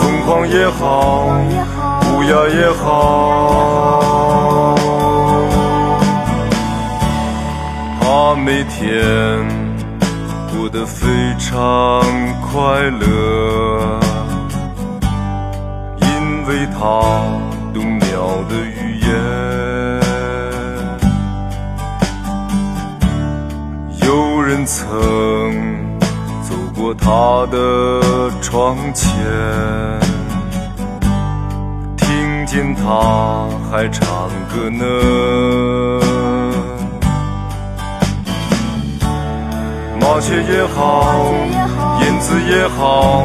[0.00, 1.26] 凤凰也好，
[2.12, 2.86] 乌鸦也好，
[8.00, 8.86] 他每天
[10.52, 11.08] 过得非
[11.40, 12.04] 常
[12.40, 13.98] 快乐。
[15.98, 16.06] 因
[16.46, 16.78] 为他
[24.66, 24.82] 曾
[26.42, 28.00] 走过他的
[28.42, 29.12] 窗前，
[31.96, 34.84] 听见他还唱歌呢。
[40.00, 41.14] 麻雀也好，
[42.00, 43.24] 燕子也好，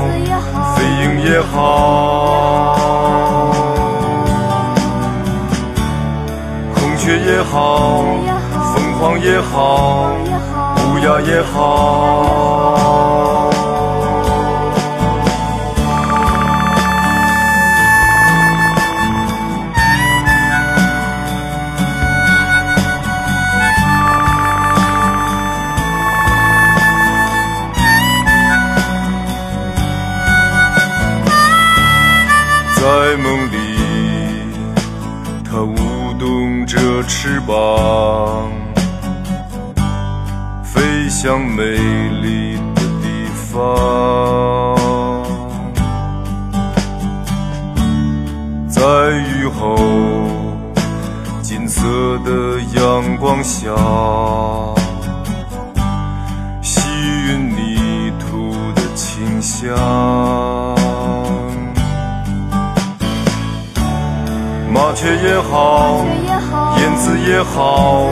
[0.75, 2.75] 飞鹰也好，
[6.75, 8.03] 孔雀也好，
[8.75, 10.11] 凤凰也好，
[11.01, 12.69] 呀也好。
[32.75, 33.55] 在梦里，
[35.43, 38.51] 它舞动着翅膀，
[41.23, 43.53] 向美丽的地方。
[48.67, 48.81] 在
[49.29, 49.77] 雨后，
[51.43, 51.85] 金色
[52.25, 53.69] 的阳光下，
[56.63, 56.81] 吸
[57.29, 59.77] 吮泥土的清香。
[64.73, 66.03] 麻雀也好，
[66.79, 68.09] 燕子也好，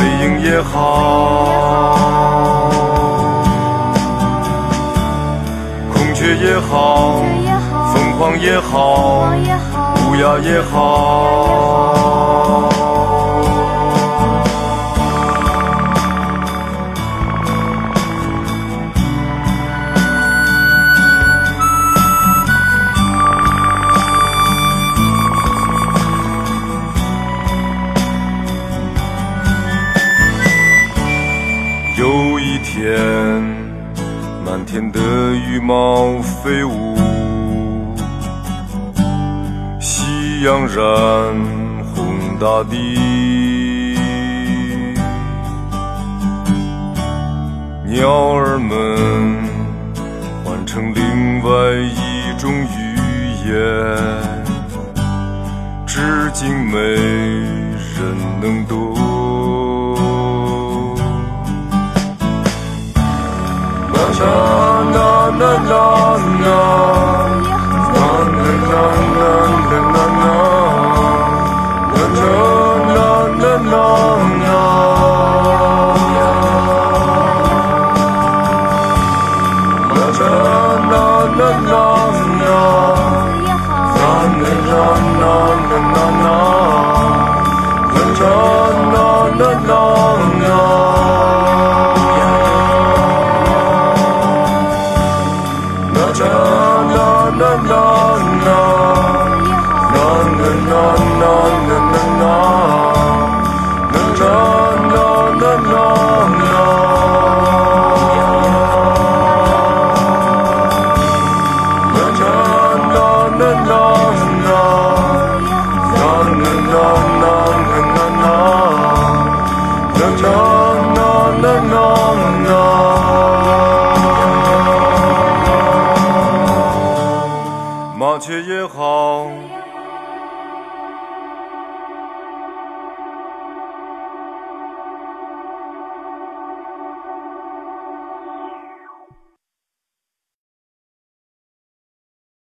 [0.00, 1.90] 飞鹰也好，
[5.92, 7.22] 孔雀也好，
[7.92, 9.28] 凤凰也好，
[10.08, 12.19] 乌鸦也好。
[32.72, 33.42] 天，
[34.46, 35.00] 满天的
[35.34, 36.96] 羽毛飞舞，
[39.80, 40.84] 夕阳染
[41.92, 43.98] 红大地，
[47.86, 49.36] 鸟儿们
[50.44, 52.94] 换成另外一种语
[53.48, 53.52] 言，
[55.88, 59.09] 至今没人能懂。
[64.20, 66.18] no, no, no, no.
[66.40, 66.99] no.